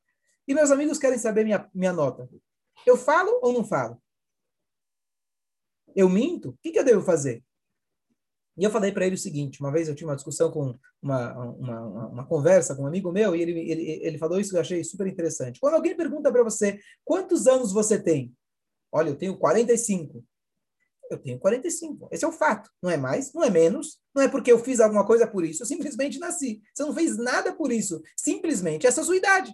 e 0.47 0.55
meus 0.55 0.71
amigos 0.71 0.97
querem 0.97 1.19
saber 1.19 1.43
minha, 1.43 1.69
minha 1.75 1.93
nota. 1.93 2.27
Eu 2.83 2.97
falo 2.97 3.39
ou 3.43 3.53
não 3.53 3.63
falo? 3.63 4.01
Eu 5.95 6.09
minto? 6.09 6.49
O 6.49 6.57
que, 6.59 6.71
que 6.71 6.79
eu 6.79 6.83
devo 6.83 7.03
fazer? 7.03 7.43
E 8.59 8.63
eu 8.63 8.69
falei 8.69 8.91
para 8.91 9.05
ele 9.05 9.15
o 9.15 9.17
seguinte: 9.17 9.61
uma 9.61 9.71
vez 9.71 9.87
eu 9.87 9.95
tinha 9.95 10.07
uma 10.07 10.17
discussão 10.17 10.51
com 10.51 10.77
uma, 11.01 11.33
uma, 11.33 11.81
uma, 11.81 12.07
uma 12.07 12.25
conversa 12.27 12.75
com 12.75 12.83
um 12.83 12.87
amigo 12.87 13.09
meu, 13.09 13.33
e 13.33 13.41
ele, 13.41 13.57
ele, 13.57 13.99
ele 14.03 14.17
falou 14.17 14.37
isso 14.37 14.49
que 14.49 14.57
eu 14.57 14.61
achei 14.61 14.83
super 14.83 15.07
interessante. 15.07 15.61
Quando 15.61 15.75
alguém 15.75 15.95
pergunta 15.95 16.29
para 16.29 16.43
você 16.43 16.77
quantos 17.05 17.47
anos 17.47 17.71
você 17.71 17.97
tem, 17.97 18.35
olha, 18.91 19.09
eu 19.09 19.15
tenho 19.15 19.37
45. 19.37 20.23
Eu 21.09 21.17
tenho 21.17 21.39
45. 21.39 22.09
Esse 22.11 22.25
é 22.25 22.27
o 22.27 22.33
fato. 22.33 22.69
Não 22.83 22.91
é 22.91 22.97
mais, 22.97 23.33
não 23.33 23.43
é 23.43 23.49
menos. 23.49 23.97
Não 24.13 24.21
é 24.21 24.27
porque 24.27 24.51
eu 24.51 24.59
fiz 24.59 24.79
alguma 24.79 25.07
coisa 25.07 25.25
por 25.25 25.43
isso. 25.43 25.63
Eu 25.63 25.67
simplesmente 25.67 26.19
nasci. 26.19 26.61
Você 26.71 26.83
não 26.83 26.93
fez 26.93 27.17
nada 27.17 27.51
por 27.51 27.71
isso. 27.71 27.99
Simplesmente 28.15 28.85
essa 28.85 28.99
é 28.99 29.03
a 29.03 29.05
sua 29.05 29.15
idade. 29.15 29.51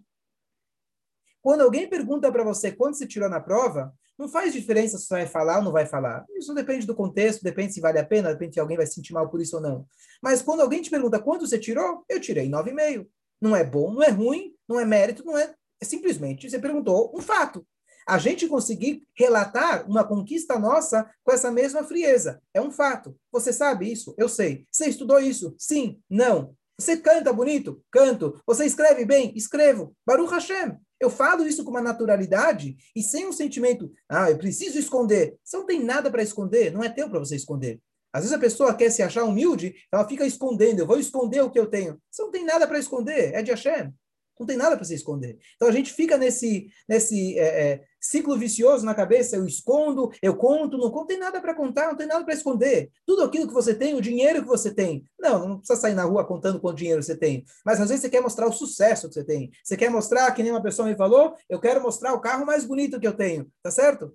Quando 1.41 1.62
alguém 1.62 1.88
pergunta 1.88 2.30
para 2.32 2.44
você 2.44 2.72
quanto 2.72 2.98
você 2.98 3.08
tirou 3.08 3.30
na 3.30 3.39
prova, 3.39 3.94
não 4.17 4.30
faz 4.30 4.54
diferença 4.54 4.97
se 4.97 5.08
vai 5.10 5.25
falar 5.25 5.58
ou 5.58 5.63
não 5.63 5.71
vai 5.71 5.86
falar. 5.86 6.25
Isso 6.38 6.54
depende 6.54 6.86
do 6.86 6.95
contexto, 6.95 7.43
depende 7.43 7.73
se 7.73 7.82
vale 7.82 7.99
a 7.99 8.06
pena, 8.06 8.32
depende 8.32 8.54
se 8.54 8.60
alguém 8.60 8.78
vai 8.78 8.86
se 8.86 8.93
sentir 8.93 9.13
mal 9.13 9.30
por 9.30 9.41
isso 9.41 9.58
ou 9.58 9.62
não. 9.62 9.86
Mas 10.21 10.41
quando 10.41 10.62
alguém 10.62 10.82
te 10.82 10.89
pergunta 10.89 11.19
quanto 11.19 11.47
você 11.47 11.60
tirou, 11.60 12.04
eu 12.10 12.19
tirei 12.19 12.49
9,5. 12.49 13.08
Não 13.41 13.56
é 13.56 13.63
bom, 13.63 13.93
não 13.93 14.01
é 14.01 14.10
ruim, 14.10 14.54
não 14.67 14.80
é 14.80 14.86
mérito, 14.86 15.23
não 15.25 15.38
é. 15.38 15.54
É 15.82 15.86
simplesmente 15.86 16.49
você 16.49 16.58
perguntou 16.60 17.12
um 17.15 17.21
fato. 17.21 17.65
A 18.08 18.19
gente 18.19 18.47
conseguir 18.47 19.01
relatar 19.17 19.89
uma 19.89 20.04
conquista 20.04 20.60
nossa 20.60 21.10
com 21.23 21.32
essa 21.32 21.51
mesma 21.51 21.84
frieza. 21.84 22.39
É 22.54 22.62
um 22.62 22.71
fato. 22.71 23.17
Você 23.32 23.51
sabe 23.51 23.91
isso? 23.91 24.13
Eu 24.17 24.30
sei. 24.30 24.65
Você 24.71 24.86
estudou 24.86 25.19
isso? 25.19 25.56
Sim? 25.58 25.99
Não? 26.08 26.56
Você 26.78 26.97
canta 26.97 27.34
bonito? 27.34 27.82
Canto. 27.91 28.39
Você 28.45 28.65
escreve 28.65 29.06
bem? 29.06 29.34
Escrevo. 29.36 29.95
Baruch 30.06 30.32
Hashem. 30.32 30.78
Eu 31.00 31.10
falo 31.10 31.46
isso 31.46 31.64
com 31.64 31.72
uma 31.72 31.82
naturalidade 31.82 32.78
e 32.96 33.04
sem 33.04 33.28
um 33.28 33.34
sentimento, 33.34 33.92
ah, 34.08 34.32
eu 34.32 34.38
preciso 34.38 34.80
esconder. 34.80 35.38
Você 35.44 35.58
não 35.58 35.66
tem 35.66 35.84
nada 35.84 36.10
para 36.10 36.24
esconder, 36.24 36.72
não 36.72 36.84
é 36.84 36.90
teu 36.90 37.10
para 37.10 37.20
você 37.20 37.36
esconder. 37.36 37.82
Às 38.14 38.22
vezes 38.22 38.38
a 38.38 38.40
pessoa 38.40 38.74
quer 38.74 38.90
se 38.90 39.04
achar 39.04 39.26
humilde, 39.26 39.76
ela 39.92 40.08
fica 40.08 40.26
escondendo, 40.26 40.80
eu 40.80 40.88
vou 40.88 40.98
esconder 40.98 41.42
o 41.42 41.50
que 41.50 41.60
eu 41.60 41.68
tenho. 41.68 42.02
Você 42.10 42.22
não 42.22 42.32
tem 42.32 42.46
nada 42.46 42.66
para 42.66 42.80
esconder, 42.80 43.34
é 43.34 43.42
de 43.42 43.52
Hashem. 43.52 43.94
Não 44.39 44.45
tem 44.45 44.58
nada 44.58 44.76
para 44.76 44.86
se 44.86 44.93
esconder. 44.93 45.38
Então 45.56 45.67
a 45.67 45.71
gente 45.71 45.93
fica 45.93 46.17
nesse, 46.17 46.69
nesse 46.88 47.38
é, 47.39 47.43
é, 47.43 47.84
ciclo 48.00 48.38
vicioso 48.38 48.86
na 48.86 48.93
cabeça. 48.93 49.36
Eu 49.36 49.45
escondo, 49.45 50.12
eu 50.21 50.36
conto, 50.36 50.78
não 50.78 50.91
conto, 50.91 51.08
tem 51.08 51.17
nada 51.17 51.39
para 51.39 51.56
contar, 51.56 51.88
não 51.88 51.95
tem 51.95 52.08
nada 52.08 52.24
para 52.26 52.34
esconder. 52.34 52.91
Tudo 53.06 53.24
aquilo 53.24 53.48
que 53.48 53.54
você 53.54 53.74
tem, 53.74 53.95
o 53.95 54.02
dinheiro 54.02 54.41
que 54.41 54.48
você 54.48 54.74
tem. 54.74 55.06
Não, 55.19 55.48
não 55.48 55.58
precisa 55.58 55.80
sair 55.80 55.93
na 55.93 56.04
rua 56.04 56.26
contando 56.26 56.60
quanto 56.60 56.78
dinheiro 56.78 57.02
você 57.02 57.15
tem. 57.15 57.45
Mas 57.65 57.80
às 57.80 57.88
vezes 57.89 58.02
você 58.02 58.10
quer 58.10 58.21
mostrar 58.21 58.48
o 58.48 58.54
sucesso 58.54 59.08
que 59.08 59.13
você 59.13 59.24
tem. 59.24 59.52
Você 59.63 59.78
quer 59.78 59.89
mostrar, 59.89 60.32
que 60.32 60.43
nem 60.43 60.52
uma 60.52 60.62
pessoa 60.63 60.88
me 60.88 60.95
falou, 60.95 61.36
eu 61.50 61.60
quero 61.60 61.82
mostrar 61.82 62.13
o 62.13 62.19
carro 62.19 62.45
mais 62.45 62.65
bonito 62.65 63.00
que 63.00 63.08
eu 63.08 63.13
tenho. 63.13 63.50
Tá 63.63 63.71
certo? 63.71 64.13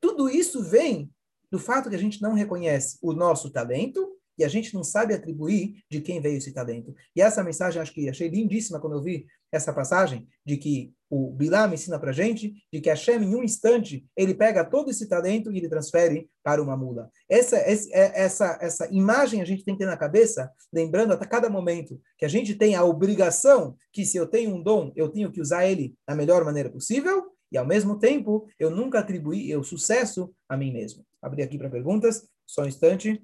Tudo 0.00 0.30
isso 0.30 0.62
vem 0.62 1.10
do 1.50 1.58
fato 1.58 1.88
que 1.88 1.96
a 1.96 1.98
gente 1.98 2.22
não 2.22 2.34
reconhece 2.34 2.98
o 3.02 3.12
nosso 3.12 3.50
talento 3.50 4.17
e 4.38 4.44
a 4.44 4.48
gente 4.48 4.72
não 4.74 4.84
sabe 4.84 5.14
atribuir 5.14 5.82
de 5.90 6.00
quem 6.00 6.20
veio 6.20 6.38
esse 6.38 6.52
talento. 6.52 6.94
E 7.14 7.20
essa 7.20 7.42
mensagem, 7.42 7.80
acho 7.80 7.92
que 7.92 8.08
achei 8.08 8.28
lindíssima 8.28 8.80
quando 8.80 8.96
eu 8.96 9.02
vi 9.02 9.26
essa 9.50 9.72
passagem, 9.72 10.28
de 10.44 10.56
que 10.56 10.92
o 11.10 11.32
Bilam 11.32 11.72
ensina 11.72 11.98
para 11.98 12.12
gente, 12.12 12.54
de 12.70 12.80
que 12.80 12.90
Hashem, 12.90 13.22
em 13.22 13.34
um 13.34 13.42
instante, 13.42 14.06
ele 14.14 14.34
pega 14.34 14.62
todo 14.62 14.90
esse 14.90 15.08
talento 15.08 15.50
e 15.50 15.56
ele 15.56 15.68
transfere 15.68 16.28
para 16.42 16.62
uma 16.62 16.76
mula. 16.76 17.10
Essa, 17.28 17.56
é, 17.56 17.72
essa, 17.92 18.58
essa 18.60 18.86
imagem 18.92 19.40
a 19.40 19.44
gente 19.44 19.64
tem 19.64 19.74
que 19.74 19.80
ter 19.80 19.86
na 19.86 19.96
cabeça, 19.96 20.50
lembrando 20.72 21.12
a 21.12 21.16
cada 21.16 21.48
momento 21.48 21.98
que 22.18 22.26
a 22.26 22.28
gente 22.28 22.54
tem 22.54 22.74
a 22.74 22.84
obrigação 22.84 23.74
que 23.90 24.04
se 24.04 24.18
eu 24.18 24.26
tenho 24.26 24.54
um 24.54 24.62
dom, 24.62 24.92
eu 24.94 25.08
tenho 25.08 25.32
que 25.32 25.40
usar 25.40 25.66
ele 25.66 25.94
da 26.06 26.14
melhor 26.14 26.44
maneira 26.44 26.70
possível, 26.70 27.32
e 27.50 27.56
ao 27.56 27.66
mesmo 27.66 27.98
tempo, 27.98 28.46
eu 28.58 28.70
nunca 28.70 28.98
atribuí 28.98 29.56
o 29.56 29.64
sucesso 29.64 30.30
a 30.48 30.56
mim 30.56 30.70
mesmo. 30.72 31.04
Abri 31.22 31.42
aqui 31.42 31.56
para 31.56 31.70
perguntas, 31.70 32.28
só 32.46 32.62
um 32.62 32.66
instante. 32.66 33.22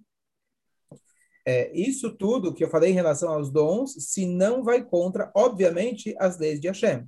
É, 1.47 1.71
isso 1.75 2.11
tudo 2.17 2.55
que 2.55 2.65
eu 2.65 2.71
falei 2.71 2.91
em 2.91 2.95
relação 2.95 3.31
aos 3.31 3.51
dons, 3.51 3.95
se 3.99 4.27
não 4.27 4.63
vai 4.63 4.83
contra, 4.83 5.31
obviamente, 5.35 6.15
as 6.19 6.39
leis 6.39 6.59
de 6.59 6.69
Hashem. 6.69 7.07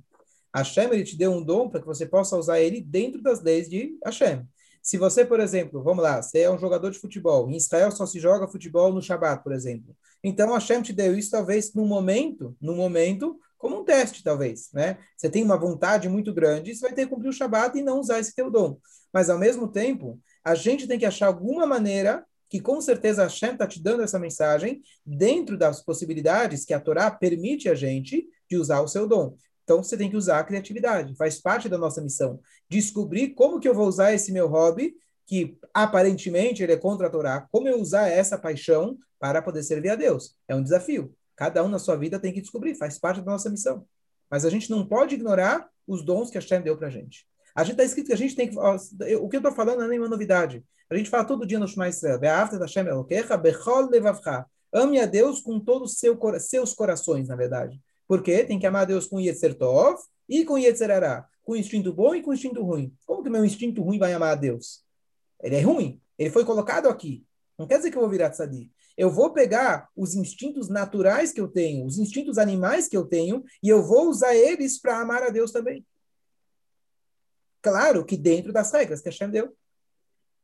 Hashem 0.55 0.85
ele 0.91 1.03
te 1.03 1.17
deu 1.17 1.31
um 1.31 1.43
dom 1.43 1.69
para 1.69 1.79
que 1.79 1.87
você 1.87 2.05
possa 2.05 2.37
usar 2.37 2.59
ele 2.59 2.81
dentro 2.81 3.21
das 3.21 3.41
leis 3.41 3.69
de 3.69 3.97
Hashem. 4.05 4.47
Se 4.81 4.97
você, 4.97 5.25
por 5.25 5.39
exemplo, 5.39 5.83
vamos 5.83 6.03
lá, 6.03 6.21
você 6.21 6.41
é 6.41 6.51
um 6.51 6.57
jogador 6.57 6.91
de 6.91 6.99
futebol, 6.99 7.49
em 7.49 7.57
Israel 7.57 7.91
só 7.91 8.05
se 8.05 8.19
joga 8.19 8.47
futebol 8.47 8.93
no 8.93 9.01
Shabat, 9.01 9.43
por 9.43 9.51
exemplo. 9.51 9.95
Então 10.23 10.53
Hashem 10.53 10.81
te 10.81 10.93
deu 10.93 11.17
isso 11.17 11.31
talvez 11.31 11.73
no 11.73 11.85
momento, 11.85 12.55
no 12.61 12.75
momento, 12.75 13.37
como 13.57 13.81
um 13.81 13.83
teste, 13.83 14.23
talvez, 14.23 14.69
né? 14.71 14.97
Você 15.17 15.29
tem 15.29 15.43
uma 15.43 15.57
vontade 15.57 16.07
muito 16.07 16.33
grande, 16.33 16.73
você 16.73 16.81
vai 16.81 16.93
ter 16.93 17.03
que 17.03 17.13
cumprir 17.13 17.29
o 17.29 17.33
Shabat 17.33 17.77
e 17.77 17.81
não 17.81 17.99
usar 17.99 18.19
esse 18.19 18.33
teu 18.33 18.49
dom. 18.49 18.77
Mas 19.11 19.29
ao 19.29 19.37
mesmo 19.37 19.67
tempo, 19.67 20.19
a 20.43 20.55
gente 20.55 20.87
tem 20.87 20.97
que 20.97 21.05
achar 21.05 21.27
alguma 21.27 21.65
maneira 21.65 22.25
que 22.49 22.59
com 22.59 22.79
certeza 22.79 23.23
Hashem 23.23 23.53
está 23.53 23.67
te 23.67 23.81
dando 23.81 24.03
essa 24.03 24.19
mensagem 24.19 24.81
dentro 25.05 25.57
das 25.57 25.81
possibilidades 25.81 26.63
que 26.63 26.73
a 26.73 26.79
Torá 26.79 27.11
permite 27.11 27.69
a 27.69 27.75
gente 27.75 28.27
de 28.49 28.57
usar 28.57 28.81
o 28.81 28.87
seu 28.87 29.07
dom. 29.07 29.35
Então 29.63 29.83
você 29.83 29.97
tem 29.97 30.09
que 30.09 30.15
usar 30.15 30.39
a 30.39 30.43
criatividade, 30.43 31.15
faz 31.15 31.41
parte 31.41 31.67
da 31.67 31.77
nossa 31.77 32.01
missão. 32.01 32.39
Descobrir 32.69 33.29
como 33.29 33.59
que 33.59 33.67
eu 33.67 33.73
vou 33.75 33.87
usar 33.87 34.13
esse 34.13 34.31
meu 34.31 34.47
hobby, 34.47 34.95
que 35.25 35.57
aparentemente 35.73 36.63
ele 36.63 36.71
é 36.71 36.77
contra 36.77 37.07
a 37.07 37.09
Torá, 37.09 37.47
como 37.51 37.67
eu 37.67 37.79
usar 37.81 38.07
essa 38.07 38.37
paixão 38.37 38.97
para 39.19 39.41
poder 39.41 39.63
servir 39.63 39.89
a 39.89 39.95
Deus. 39.95 40.37
É 40.47 40.55
um 40.55 40.63
desafio. 40.63 41.13
Cada 41.35 41.63
um 41.63 41.67
na 41.67 41.79
sua 41.79 41.97
vida 41.97 42.17
tem 42.17 42.31
que 42.31 42.39
descobrir, 42.39 42.75
faz 42.75 42.97
parte 42.97 43.19
da 43.19 43.31
nossa 43.31 43.49
missão. 43.49 43.85
Mas 44.29 44.45
a 44.45 44.49
gente 44.49 44.69
não 44.69 44.87
pode 44.87 45.15
ignorar 45.15 45.69
os 45.85 46.03
dons 46.03 46.29
que 46.29 46.37
a 46.37 46.41
Hashem 46.41 46.61
deu 46.61 46.77
para 46.77 46.87
a 46.87 46.91
gente. 46.91 47.27
A 47.57 47.63
gente 47.63 47.71
está 47.71 47.83
escrito 47.83 48.05
que 48.05 48.13
a 48.13 48.17
gente 48.17 48.35
tem 48.35 48.47
que. 48.47 48.55
O 48.55 49.27
que 49.27 49.35
eu 49.35 49.39
estou 49.39 49.51
falando 49.51 49.79
não 49.79 49.85
é 49.85 49.89
nenhuma 49.89 50.07
novidade. 50.07 50.63
A 50.87 50.95
gente 50.95 51.09
fala 51.09 51.25
todo 51.25 51.43
dia 51.43 51.57
no 51.57 51.67
Shema 51.67 51.89
Israel. 51.89 52.19
Ame 54.71 54.99
a 54.99 55.07
Deus 55.07 55.41
com 55.41 55.59
todos 55.59 55.93
os 55.93 55.97
seu, 55.97 56.19
seus 56.39 56.75
corações, 56.75 57.27
na 57.27 57.35
verdade. 57.35 57.81
Porque 58.07 58.43
tem 58.43 58.59
que 58.59 58.67
amar 58.67 58.83
a 58.83 58.85
Deus 58.85 59.07
com 59.07 59.19
Yetzer 59.19 59.55
Tov 59.55 59.97
e 60.29 60.45
com 60.45 60.55
Yetzer 60.55 60.91
Ará. 60.91 61.25
Com 61.43 61.55
instinto 61.55 61.91
bom 61.91 62.13
e 62.13 62.21
com 62.21 62.31
instinto 62.31 62.61
ruim. 62.61 62.93
Como 63.07 63.23
que 63.23 63.29
meu 63.29 63.43
instinto 63.43 63.81
ruim 63.81 63.97
vai 63.97 64.13
amar 64.13 64.33
a 64.33 64.35
Deus? 64.35 64.83
Ele 65.41 65.55
é 65.55 65.61
ruim. 65.61 65.99
Ele 66.19 66.29
foi 66.29 66.45
colocado 66.45 66.87
aqui. 66.87 67.25
Não 67.57 67.65
quer 67.65 67.77
dizer 67.77 67.89
que 67.89 67.97
eu 67.97 68.01
vou 68.01 68.09
virar 68.11 68.29
tzadik. 68.29 68.69
Eu 68.95 69.09
vou 69.09 69.33
pegar 69.33 69.89
os 69.95 70.13
instintos 70.13 70.69
naturais 70.69 71.31
que 71.31 71.41
eu 71.41 71.47
tenho, 71.47 71.87
os 71.87 71.97
instintos 71.97 72.37
animais 72.37 72.87
que 72.87 72.95
eu 72.95 73.05
tenho, 73.05 73.43
e 73.63 73.69
eu 73.69 73.81
vou 73.81 74.09
usar 74.09 74.35
eles 74.35 74.79
para 74.79 74.99
amar 74.99 75.23
a 75.23 75.29
Deus 75.29 75.51
também. 75.51 75.83
Claro 77.67 78.05
que 78.05 78.15
dentro 78.15 78.53
das 78.53 78.71
regras 78.71 79.01
que 79.01 79.09
Hashem 79.09 79.29
deu. 79.29 79.53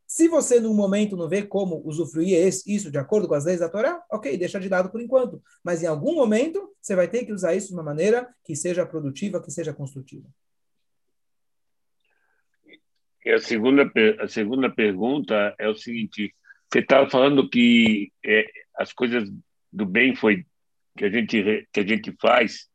Se 0.05 0.27
você, 0.27 0.59
no 0.59 0.73
momento, 0.73 1.15
não 1.15 1.29
vê 1.29 1.41
como 1.41 1.81
usufruir 1.85 2.37
isso 2.67 2.91
de 2.91 2.97
acordo 2.97 3.29
com 3.29 3.33
as 3.33 3.45
leis 3.45 3.61
da 3.61 3.69
Torá, 3.69 4.03
ok, 4.11 4.37
deixa 4.37 4.59
de 4.59 4.67
lado 4.67 4.91
por 4.91 5.01
enquanto. 5.01 5.41
Mas 5.63 5.81
em 5.81 5.87
algum 5.87 6.13
momento, 6.15 6.75
você 6.81 6.97
vai 6.97 7.07
ter 7.07 7.23
que 7.23 7.31
usar 7.31 7.55
isso 7.55 7.69
de 7.69 7.75
uma 7.75 7.81
maneira 7.81 8.27
que 8.43 8.57
seja 8.57 8.85
produtiva, 8.85 9.41
que 9.41 9.49
seja 9.49 9.73
construtiva. 9.73 10.27
E 13.25 13.31
a 13.31 13.39
segunda, 13.39 13.89
a 14.19 14.27
segunda 14.27 14.69
pergunta 14.69 15.55
é 15.57 15.69
o 15.69 15.75
seguinte: 15.75 16.35
você 16.69 16.79
estava 16.79 17.09
falando 17.09 17.49
que 17.49 18.11
é, 18.21 18.45
as 18.75 18.91
coisas 18.91 19.31
do 19.71 19.85
bem 19.85 20.13
foi 20.13 20.45
que 20.97 21.05
a 21.05 21.09
gente 21.09 21.67
que 21.71 21.79
a 21.79 21.87
gente 21.87 22.13
faz 22.19 22.67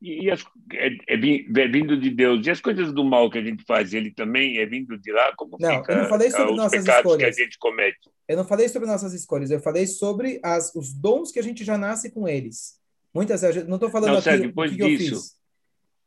e 0.00 0.30
as, 0.30 0.44
é, 0.72 0.88
é, 0.88 1.14
é, 1.14 1.68
vindo 1.68 1.98
de 1.98 2.10
Deus. 2.10 2.46
E 2.46 2.50
as 2.50 2.60
coisas 2.60 2.92
do 2.92 3.04
mal 3.04 3.30
que 3.30 3.38
a 3.38 3.42
gente 3.42 3.64
faz, 3.64 3.94
ele 3.94 4.10
também 4.10 4.58
é 4.58 4.66
vindo 4.66 4.98
de 4.98 5.12
lá? 5.12 5.32
Como 5.36 5.56
não, 5.58 5.78
fica, 5.78 5.92
eu 5.92 6.02
não 6.02 6.08
falei 6.08 6.30
sobre 6.30 6.54
nossas 6.54 6.84
escolhas. 6.84 7.16
que 7.16 7.24
a 7.24 7.44
gente 7.44 7.58
comete? 7.58 8.10
Eu 8.28 8.36
não 8.36 8.44
falei 8.44 8.68
sobre 8.68 8.88
nossas 8.88 9.14
escolhas, 9.14 9.50
eu 9.50 9.60
falei 9.60 9.86
sobre 9.86 10.40
as, 10.42 10.74
os 10.74 10.92
dons 10.92 11.30
que 11.30 11.38
a 11.38 11.42
gente 11.42 11.64
já 11.64 11.78
nasce 11.78 12.10
com 12.10 12.28
eles. 12.28 12.78
Muitas 13.14 13.40
vezes, 13.40 13.66
não 13.66 13.76
estou 13.76 13.90
falando 13.90 14.12
não, 14.12 14.18
aqui 14.18 14.38
depois 14.38 14.72
o 14.72 14.76
que, 14.76 14.96
disso. 14.96 15.14
eu 15.14 15.20
fiz. 15.20 15.36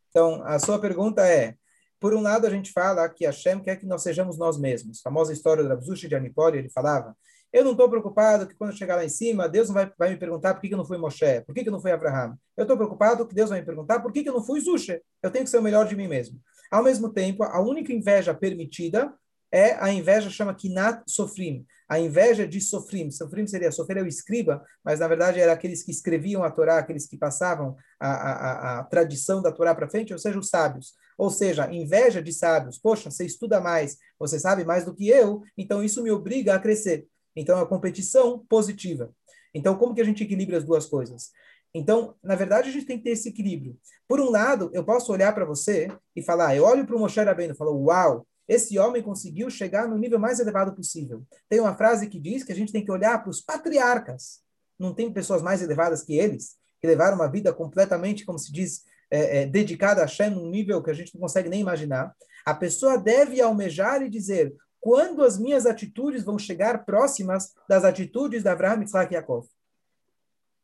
Então, 0.09 0.43
a 0.43 0.59
sua 0.59 0.79
pergunta 0.79 1.25
é, 1.25 1.55
por 1.99 2.13
um 2.13 2.21
lado, 2.21 2.45
a 2.45 2.49
gente 2.49 2.71
fala 2.71 3.09
que 3.09 3.25
Hashem 3.25 3.59
quer 3.59 3.75
que 3.75 3.85
nós 3.85 4.03
sejamos 4.03 4.37
nós 4.37 4.57
mesmos. 4.57 4.99
A 4.99 5.09
famosa 5.09 5.33
história 5.33 5.63
do 5.63 5.69
Rabzushi 5.69 6.07
de 6.07 6.15
Anipoli, 6.15 6.59
ele 6.59 6.69
falava, 6.69 7.15
eu 7.51 7.63
não 7.63 7.71
estou 7.71 7.89
preocupado 7.89 8.47
que 8.47 8.55
quando 8.55 8.77
chegar 8.77 8.95
lá 8.95 9.05
em 9.05 9.09
cima, 9.09 9.49
Deus 9.49 9.69
vai, 9.69 9.91
vai 9.97 10.09
me 10.09 10.17
perguntar 10.17 10.53
por 10.53 10.61
que, 10.61 10.67
que 10.67 10.73
eu 10.73 10.77
não 10.77 10.85
fui 10.85 10.97
Moshe, 10.97 11.41
por 11.45 11.53
que, 11.53 11.63
que 11.63 11.69
eu 11.69 11.73
não 11.73 11.81
fui 11.81 11.91
Abraham. 11.91 12.37
Eu 12.55 12.63
estou 12.63 12.77
preocupado 12.77 13.27
que 13.27 13.33
Deus 13.33 13.49
vai 13.49 13.59
me 13.59 13.65
perguntar 13.65 13.99
por 13.99 14.11
que, 14.11 14.23
que 14.23 14.29
eu 14.29 14.33
não 14.33 14.43
fui 14.43 14.59
Zusha. 14.61 15.01
Eu 15.21 15.31
tenho 15.31 15.43
que 15.43 15.49
ser 15.49 15.57
o 15.57 15.63
melhor 15.63 15.87
de 15.87 15.95
mim 15.95 16.07
mesmo. 16.07 16.39
Ao 16.71 16.83
mesmo 16.83 17.09
tempo, 17.11 17.43
a 17.43 17.59
única 17.59 17.91
inveja 17.91 18.33
permitida 18.33 19.13
é 19.51 19.73
a 19.83 19.91
inveja 19.91 20.29
chama 20.29 20.53
Kinat 20.53 21.01
Sofrim, 21.07 21.65
a 21.87 21.99
inveja 21.99 22.47
de 22.47 22.61
Sofrim. 22.61 23.09
Sofrim 23.09 23.47
seria, 23.47 23.71
sofrer 23.71 23.97
é 23.97 24.03
o 24.03 24.07
escriba, 24.07 24.63
mas 24.83 24.99
na 24.99 25.07
verdade 25.07 25.39
era 25.39 25.51
aqueles 25.51 25.81
que 25.81 25.89
escreviam 25.89 26.43
a 26.43 26.51
Torá, 26.51 26.77
aqueles 26.77 27.07
que 27.07 27.17
passavam 27.17 27.75
a, 27.99 28.09
a, 28.09 28.79
a 28.79 28.83
tradição 28.83 29.41
da 29.41 29.51
Torá 29.51 29.73
para 29.73 29.89
frente, 29.89 30.13
ou 30.13 30.19
seja, 30.19 30.37
os 30.37 30.49
sábios. 30.49 30.93
Ou 31.17 31.31
seja, 31.31 31.71
inveja 31.73 32.21
de 32.21 32.31
sábios. 32.31 32.77
Poxa, 32.77 33.09
você 33.09 33.25
estuda 33.25 33.59
mais, 33.59 33.97
você 34.19 34.39
sabe 34.39 34.63
mais 34.63 34.85
do 34.85 34.93
que 34.93 35.07
eu, 35.07 35.41
então 35.57 35.83
isso 35.83 36.03
me 36.03 36.11
obriga 36.11 36.53
a 36.53 36.59
crescer. 36.59 37.07
Então, 37.39 37.57
é 37.57 37.61
uma 37.61 37.67
competição 37.67 38.45
positiva. 38.49 39.13
Então, 39.53 39.77
como 39.77 39.95
que 39.95 40.01
a 40.01 40.03
gente 40.03 40.23
equilibra 40.23 40.57
as 40.57 40.63
duas 40.63 40.85
coisas? 40.85 41.31
Então, 41.73 42.15
na 42.21 42.35
verdade, 42.35 42.69
a 42.69 42.71
gente 42.71 42.85
tem 42.85 42.97
que 42.97 43.03
ter 43.05 43.11
esse 43.11 43.29
equilíbrio. 43.29 43.77
Por 44.07 44.19
um 44.19 44.29
lado, 44.29 44.69
eu 44.73 44.83
posso 44.83 45.11
olhar 45.11 45.33
para 45.33 45.45
você 45.45 45.87
e 46.15 46.21
falar, 46.21 46.55
eu 46.55 46.65
olho 46.65 46.85
para 46.85 46.95
o 46.95 46.99
Moshe 46.99 47.19
Rabbeinu 47.19 47.53
e 47.53 47.57
falo, 47.57 47.85
uau, 47.85 48.27
esse 48.47 48.77
homem 48.77 49.01
conseguiu 49.01 49.49
chegar 49.49 49.87
no 49.87 49.97
nível 49.97 50.19
mais 50.19 50.39
elevado 50.39 50.75
possível. 50.75 51.23
Tem 51.47 51.59
uma 51.59 51.75
frase 51.75 52.09
que 52.09 52.19
diz 52.19 52.43
que 52.43 52.51
a 52.51 52.55
gente 52.55 52.73
tem 52.73 52.83
que 52.83 52.91
olhar 52.91 53.21
para 53.21 53.29
os 53.29 53.39
patriarcas. 53.39 54.41
Não 54.77 54.93
tem 54.93 55.13
pessoas 55.13 55.41
mais 55.41 55.61
elevadas 55.61 56.03
que 56.03 56.17
eles, 56.17 56.57
que 56.81 56.87
levaram 56.87 57.15
uma 57.15 57.29
vida 57.29 57.53
completamente, 57.53 58.25
como 58.25 58.39
se 58.39 58.51
diz, 58.51 58.83
é, 59.11 59.41
é, 59.41 59.45
dedicada 59.45 60.01
a 60.01 60.05
Hashem, 60.05 60.31
num 60.31 60.49
nível 60.49 60.81
que 60.81 60.89
a 60.89 60.93
gente 60.93 61.13
não 61.13 61.21
consegue 61.21 61.49
nem 61.49 61.61
imaginar. 61.61 62.15
A 62.43 62.53
pessoa 62.53 62.97
deve 62.97 63.39
almejar 63.39 64.01
e 64.01 64.09
dizer, 64.09 64.55
quando 64.79 65.23
as 65.23 65.37
minhas 65.37 65.65
atitudes 65.65 66.23
vão 66.23 66.39
chegar 66.39 66.85
próximas 66.85 67.53
das 67.67 67.83
atitudes 67.83 68.43
de 68.43 68.49
Abraham, 68.49 68.83
Isaac 68.83 69.13
e 69.13 69.15
Yaakov. 69.15 69.47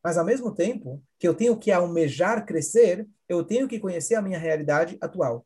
Mas, 0.03 0.17
ao 0.17 0.25
mesmo 0.25 0.53
tempo 0.53 1.03
que 1.17 1.27
eu 1.27 1.33
tenho 1.33 1.57
que 1.57 1.71
almejar 1.71 2.45
crescer, 2.45 3.07
eu 3.27 3.43
tenho 3.43 3.67
que 3.67 3.79
conhecer 3.79 4.15
a 4.15 4.21
minha 4.21 4.37
realidade 4.37 4.97
atual. 5.01 5.45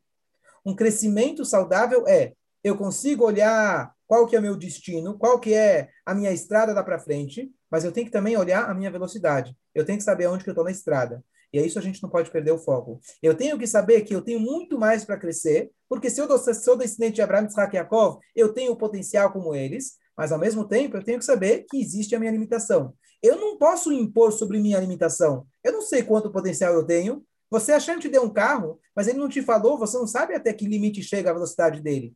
Um 0.64 0.76
crescimento 0.76 1.44
saudável 1.44 2.06
é 2.06 2.34
eu 2.62 2.76
consigo 2.76 3.24
olhar 3.24 3.92
qual 4.06 4.26
que 4.26 4.36
é 4.36 4.38
o 4.38 4.42
meu 4.42 4.56
destino, 4.56 5.16
qual 5.18 5.40
que 5.40 5.54
é 5.54 5.88
a 6.04 6.14
minha 6.14 6.30
estrada 6.30 6.74
lá 6.74 6.82
para 6.82 6.98
frente, 6.98 7.50
mas 7.70 7.84
eu 7.84 7.92
tenho 7.92 8.06
que 8.06 8.12
também 8.12 8.36
olhar 8.36 8.68
a 8.68 8.74
minha 8.74 8.90
velocidade. 8.90 9.56
Eu 9.74 9.84
tenho 9.84 9.98
que 9.98 10.04
saber 10.04 10.26
onde 10.26 10.44
que 10.44 10.50
eu 10.50 10.52
estou 10.52 10.64
na 10.64 10.70
estrada. 10.70 11.24
E 11.52 11.58
é 11.58 11.66
isso 11.66 11.78
a 11.78 11.82
gente 11.82 12.02
não 12.02 12.10
pode 12.10 12.30
perder 12.30 12.52
o 12.52 12.58
foco. 12.58 13.00
Eu 13.22 13.34
tenho 13.34 13.58
que 13.58 13.66
saber 13.66 14.02
que 14.02 14.14
eu 14.14 14.22
tenho 14.22 14.40
muito 14.40 14.78
mais 14.78 15.04
para 15.04 15.16
crescer, 15.16 15.70
porque 15.88 16.08
se 16.08 16.20
eu 16.20 16.38
sou 16.38 16.76
descendente 16.76 17.16
de 17.16 17.22
Abraão, 17.22 17.46
Isaac 17.46 17.74
e 17.74 17.78
Yaakov, 17.78 18.18
eu 18.34 18.52
tenho 18.52 18.76
potencial 18.76 19.32
como 19.32 19.54
eles, 19.54 19.94
mas 20.16 20.32
ao 20.32 20.38
mesmo 20.38 20.66
tempo 20.66 20.96
eu 20.96 21.02
tenho 21.02 21.18
que 21.18 21.24
saber 21.24 21.64
que 21.68 21.80
existe 21.80 22.14
a 22.14 22.18
minha 22.18 22.30
limitação. 22.30 22.94
Eu 23.22 23.36
não 23.36 23.58
posso 23.58 23.92
impor 23.92 24.32
sobre 24.32 24.60
minha 24.60 24.78
limitação. 24.78 25.46
Eu 25.62 25.72
não 25.72 25.82
sei 25.82 26.02
quanto 26.02 26.30
potencial 26.30 26.72
eu 26.74 26.84
tenho, 26.84 27.24
você 27.50 27.72
achando 27.72 27.96
que 27.96 28.02
te 28.02 28.12
deu 28.12 28.22
um 28.22 28.32
carro, 28.32 28.78
mas 28.94 29.08
ele 29.08 29.18
não 29.18 29.28
te 29.28 29.42
falou, 29.42 29.76
você 29.76 29.98
não 29.98 30.06
sabe 30.06 30.34
até 30.34 30.52
que 30.52 30.66
limite 30.66 31.02
chega 31.02 31.30
a 31.30 31.34
velocidade 31.34 31.82
dele. 31.82 32.14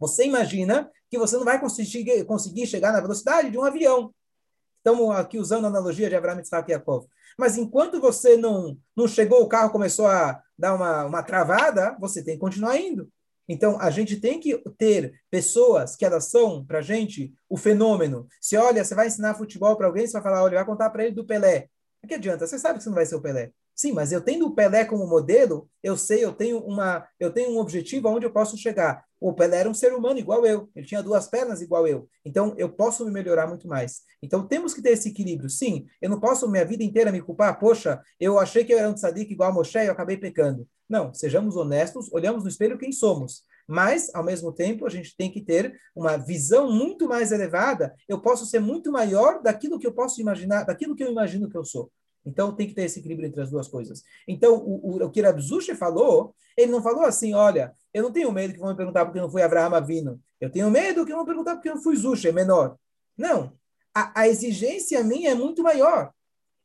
Você 0.00 0.24
imagina 0.24 0.90
que 1.08 1.16
você 1.16 1.36
não 1.36 1.44
vai 1.44 1.60
conseguir, 1.60 2.24
conseguir 2.24 2.66
chegar 2.66 2.92
na 2.92 3.00
velocidade 3.00 3.50
de 3.50 3.56
um 3.56 3.62
avião. 3.62 4.12
Estamos 4.84 5.14
aqui 5.14 5.38
usando 5.38 5.64
a 5.64 5.68
analogia 5.68 6.08
de 6.08 6.16
Abraão, 6.16 6.40
Isaac 6.40 6.72
e. 6.72 6.76
Mas 7.38 7.56
enquanto 7.56 8.00
você 8.00 8.36
não, 8.36 8.76
não 8.96 9.06
chegou, 9.06 9.40
o 9.40 9.48
carro 9.48 9.70
começou 9.70 10.08
a 10.08 10.42
dar 10.58 10.74
uma, 10.74 11.04
uma 11.04 11.22
travada, 11.22 11.96
você 12.00 12.20
tem 12.22 12.34
que 12.34 12.40
continuar 12.40 12.76
indo. 12.76 13.08
Então, 13.48 13.80
a 13.80 13.90
gente 13.90 14.16
tem 14.16 14.40
que 14.40 14.60
ter 14.76 15.14
pessoas 15.30 15.94
que 15.94 16.04
elas 16.04 16.24
são, 16.30 16.64
para 16.64 16.82
gente, 16.82 17.32
o 17.48 17.56
fenômeno. 17.56 18.26
Se 18.40 18.56
olha, 18.56 18.84
você 18.84 18.92
vai 18.92 19.06
ensinar 19.06 19.34
futebol 19.34 19.76
para 19.76 19.86
alguém, 19.86 20.04
você 20.04 20.14
vai 20.14 20.22
falar, 20.22 20.42
olha, 20.42 20.56
vai 20.56 20.64
contar 20.64 20.90
para 20.90 21.04
ele 21.04 21.14
do 21.14 21.24
Pelé. 21.24 21.68
O 22.02 22.08
que 22.08 22.14
adianta? 22.14 22.44
Você 22.44 22.58
sabe 22.58 22.78
que 22.78 22.82
você 22.82 22.88
não 22.88 22.96
vai 22.96 23.06
ser 23.06 23.14
o 23.14 23.22
Pelé. 23.22 23.52
Sim, 23.76 23.92
mas 23.92 24.10
eu 24.10 24.20
tendo 24.20 24.46
o 24.48 24.54
Pelé 24.54 24.84
como 24.84 25.06
modelo, 25.06 25.70
eu 25.80 25.96
sei, 25.96 26.24
eu 26.24 26.32
tenho 26.32 26.58
uma, 26.58 27.06
eu 27.20 27.32
tenho 27.32 27.52
um 27.52 27.58
objetivo 27.58 28.08
aonde 28.08 28.26
eu 28.26 28.32
posso 28.32 28.56
chegar. 28.56 29.04
O 29.22 29.32
Pelé 29.32 29.58
era 29.58 29.70
um 29.70 29.74
ser 29.74 29.94
humano 29.94 30.18
igual 30.18 30.44
eu, 30.44 30.68
ele 30.74 30.84
tinha 30.84 31.00
duas 31.00 31.28
pernas 31.28 31.62
igual 31.62 31.86
eu. 31.86 32.08
Então 32.24 32.54
eu 32.58 32.68
posso 32.68 33.04
me 33.04 33.10
melhorar 33.12 33.46
muito 33.46 33.68
mais. 33.68 34.02
Então 34.20 34.46
temos 34.46 34.74
que 34.74 34.82
ter 34.82 34.90
esse 34.90 35.10
equilíbrio. 35.10 35.48
Sim, 35.48 35.86
eu 36.00 36.10
não 36.10 36.18
posso 36.18 36.50
minha 36.50 36.64
vida 36.64 36.82
inteira 36.82 37.12
me 37.12 37.22
culpar, 37.22 37.56
poxa, 37.58 38.02
eu 38.18 38.36
achei 38.38 38.64
que 38.64 38.72
eu 38.72 38.78
era 38.78 38.88
um 38.88 38.94
tzadik 38.94 39.32
igual 39.32 39.50
a 39.50 39.54
Moshe 39.54 39.78
e 39.78 39.86
eu 39.86 39.92
acabei 39.92 40.16
pecando. 40.16 40.66
Não, 40.88 41.14
sejamos 41.14 41.54
honestos, 41.54 42.12
olhamos 42.12 42.42
no 42.42 42.48
espelho 42.48 42.76
quem 42.76 42.90
somos. 42.90 43.44
Mas, 43.66 44.12
ao 44.12 44.24
mesmo 44.24 44.52
tempo, 44.52 44.84
a 44.84 44.90
gente 44.90 45.16
tem 45.16 45.30
que 45.30 45.40
ter 45.40 45.72
uma 45.94 46.16
visão 46.16 46.70
muito 46.70 47.08
mais 47.08 47.30
elevada. 47.30 47.94
Eu 48.08 48.20
posso 48.20 48.44
ser 48.44 48.58
muito 48.58 48.90
maior 48.90 49.40
daquilo 49.40 49.78
que 49.78 49.86
eu 49.86 49.92
posso 49.92 50.20
imaginar, 50.20 50.64
daquilo 50.64 50.96
que 50.96 51.04
eu 51.04 51.10
imagino 51.10 51.48
que 51.48 51.56
eu 51.56 51.64
sou. 51.64 51.90
Então 52.24 52.54
tem 52.54 52.68
que 52.68 52.74
ter 52.74 52.84
esse 52.84 53.00
equilíbrio 53.00 53.28
entre 53.28 53.40
as 53.42 53.50
duas 53.50 53.68
coisas. 53.68 54.02
Então, 54.26 54.56
o, 54.56 54.96
o, 54.96 55.04
o 55.04 55.10
que 55.10 55.20
Rabzushi 55.20 55.74
falou, 55.74 56.34
ele 56.56 56.70
não 56.70 56.82
falou 56.82 57.04
assim: 57.04 57.34
olha, 57.34 57.74
eu 57.92 58.02
não 58.02 58.12
tenho 58.12 58.30
medo 58.32 58.54
que 58.54 58.60
vão 58.60 58.70
me 58.70 58.76
perguntar 58.76 59.04
por 59.04 59.12
que 59.12 59.20
não 59.20 59.30
fui 59.30 59.42
Abraham 59.42 59.76
Avino. 59.76 60.20
Eu 60.40 60.50
tenho 60.50 60.70
medo 60.70 61.04
que 61.04 61.14
vão 61.14 61.24
perguntar 61.24 61.56
por 61.56 61.62
que 61.62 61.70
não 61.70 61.82
fui 61.82 61.96
Zusha, 61.96 62.28
é 62.28 62.32
menor. 62.32 62.76
Não. 63.16 63.52
A, 63.94 64.22
a, 64.22 64.28
exigência 64.28 65.02
minha 65.04 65.30
é 65.30 65.34
muito 65.34 65.62
maior. 65.62 66.12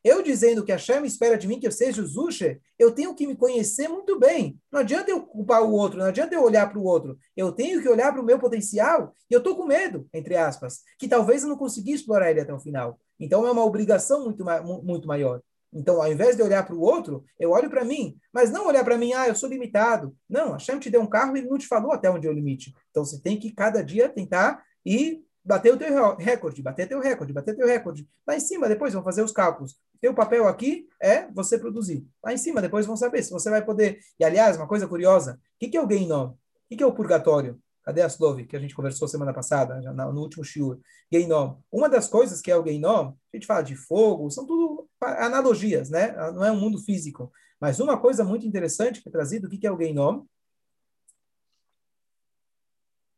Eu 0.03 0.23
dizendo 0.23 0.63
que 0.63 0.71
a 0.71 0.77
Shem 0.77 1.03
espera 1.05 1.37
de 1.37 1.47
mim 1.47 1.59
que 1.59 1.67
eu 1.67 1.71
seja 1.71 2.01
o 2.01 2.07
Zusha, 2.07 2.59
eu 2.79 2.91
tenho 2.91 3.13
que 3.13 3.27
me 3.27 3.35
conhecer 3.35 3.89
muito 3.89 4.17
bem. 4.17 4.57
Não 4.71 4.79
adianta 4.79 5.11
eu 5.11 5.21
culpar 5.21 5.61
o 5.63 5.71
outro, 5.73 5.99
não 5.99 6.05
adianta 6.05 6.33
eu 6.33 6.43
olhar 6.43 6.69
para 6.69 6.79
o 6.79 6.83
outro. 6.83 7.17
Eu 7.35 7.51
tenho 7.51 7.81
que 7.81 7.89
olhar 7.89 8.13
para 8.13 8.21
o 8.21 8.25
meu 8.25 8.39
potencial 8.39 9.13
e 9.29 9.33
eu 9.33 9.39
estou 9.39 9.55
com 9.55 9.65
medo, 9.65 10.07
entre 10.13 10.37
aspas, 10.37 10.81
que 10.97 11.07
talvez 11.07 11.43
eu 11.43 11.49
não 11.49 11.57
consiga 11.57 11.91
explorar 11.91 12.31
ele 12.31 12.39
até 12.39 12.53
o 12.53 12.59
final. 12.59 12.97
Então 13.19 13.45
é 13.45 13.51
uma 13.51 13.65
obrigação 13.65 14.23
muito, 14.23 14.45
muito 14.83 15.07
maior. 15.07 15.41
Então, 15.73 16.01
ao 16.01 16.11
invés 16.11 16.35
de 16.35 16.41
olhar 16.41 16.65
para 16.65 16.75
o 16.75 16.81
outro, 16.81 17.23
eu 17.39 17.51
olho 17.51 17.69
para 17.69 17.83
mim, 17.83 18.17
mas 18.31 18.49
não 18.49 18.67
olhar 18.67 18.83
para 18.83 18.97
mim, 18.97 19.13
ah, 19.13 19.27
eu 19.27 19.35
sou 19.35 19.49
limitado. 19.49 20.15
Não, 20.29 20.55
a 20.55 20.59
Shem 20.59 20.79
te 20.79 20.89
deu 20.89 21.01
um 21.01 21.07
carro 21.07 21.35
e 21.35 21.39
ele 21.39 21.49
não 21.49 21.57
te 21.57 21.67
falou 21.67 21.91
até 21.91 22.09
onde 22.09 22.27
é 22.27 22.29
o 22.29 22.33
limite. 22.33 22.73
Então, 22.89 23.03
você 23.03 23.19
tem 23.21 23.37
que 23.37 23.51
cada 23.51 23.83
dia 23.83 24.09
tentar 24.09 24.63
e 24.85 25.21
bater 25.43 25.73
o 25.73 25.77
teu 25.77 26.15
recorde, 26.17 26.61
bater 26.61 26.87
teu 26.87 26.99
recorde, 26.99 27.33
bater 27.33 27.55
teu 27.55 27.65
recorde. 27.65 28.07
Lá 28.27 28.35
em 28.35 28.39
cima, 28.39 28.67
depois 28.67 28.93
vão 28.93 29.03
fazer 29.03 29.21
os 29.21 29.31
cálculos. 29.31 29.77
Teu 30.01 30.13
papel 30.13 30.47
aqui 30.47 30.87
é 31.01 31.27
você 31.31 31.57
produzir. 31.57 32.05
Lá 32.23 32.33
em 32.33 32.37
cima, 32.37 32.61
depois 32.61 32.85
vão 32.85 32.97
saber 32.97 33.23
se 33.23 33.31
você 33.31 33.49
vai 33.49 33.63
poder. 33.63 33.99
E, 34.19 34.25
aliás, 34.25 34.57
uma 34.57 34.67
coisa 34.67 34.87
curiosa, 34.87 35.33
o 35.33 35.59
que, 35.59 35.69
que 35.69 35.77
é 35.77 35.81
o 35.81 35.87
Gainom? 35.87 36.31
O 36.31 36.35
que, 36.69 36.75
que 36.75 36.83
é 36.83 36.85
o 36.85 36.93
purgatório? 36.93 37.59
Cadê 37.81 38.01
a 38.01 38.07
Slove, 38.07 38.45
que 38.45 38.57
a 38.57 38.59
gente 38.59 38.75
conversou 38.75 39.07
semana 39.07 39.33
passada, 39.33 39.79
no 39.79 40.21
último 40.21 40.43
shiur? 40.43 40.77
Gainom. 41.09 41.61
Uma 41.71 41.87
das 41.87 42.09
coisas 42.09 42.41
que 42.41 42.51
é 42.51 42.55
o 42.57 42.61
Gainom, 42.61 43.13
a 43.33 43.37
gente 43.37 43.47
fala 43.47 43.61
de 43.61 43.77
fogo, 43.77 44.29
são 44.29 44.45
tudo 44.45 44.76
analogias, 45.01 45.89
né? 45.89 46.11
Não 46.31 46.43
é 46.43 46.51
um 46.51 46.59
mundo 46.59 46.79
físico. 46.79 47.31
Mas 47.59 47.79
uma 47.79 47.99
coisa 47.99 48.23
muito 48.23 48.45
interessante 48.45 49.01
que 49.01 49.09
é 49.09 49.11
trazido, 49.11 49.47
o 49.47 49.49
que 49.49 49.65
é 49.65 49.71
o 49.71 49.77
Gainom? 49.77 50.25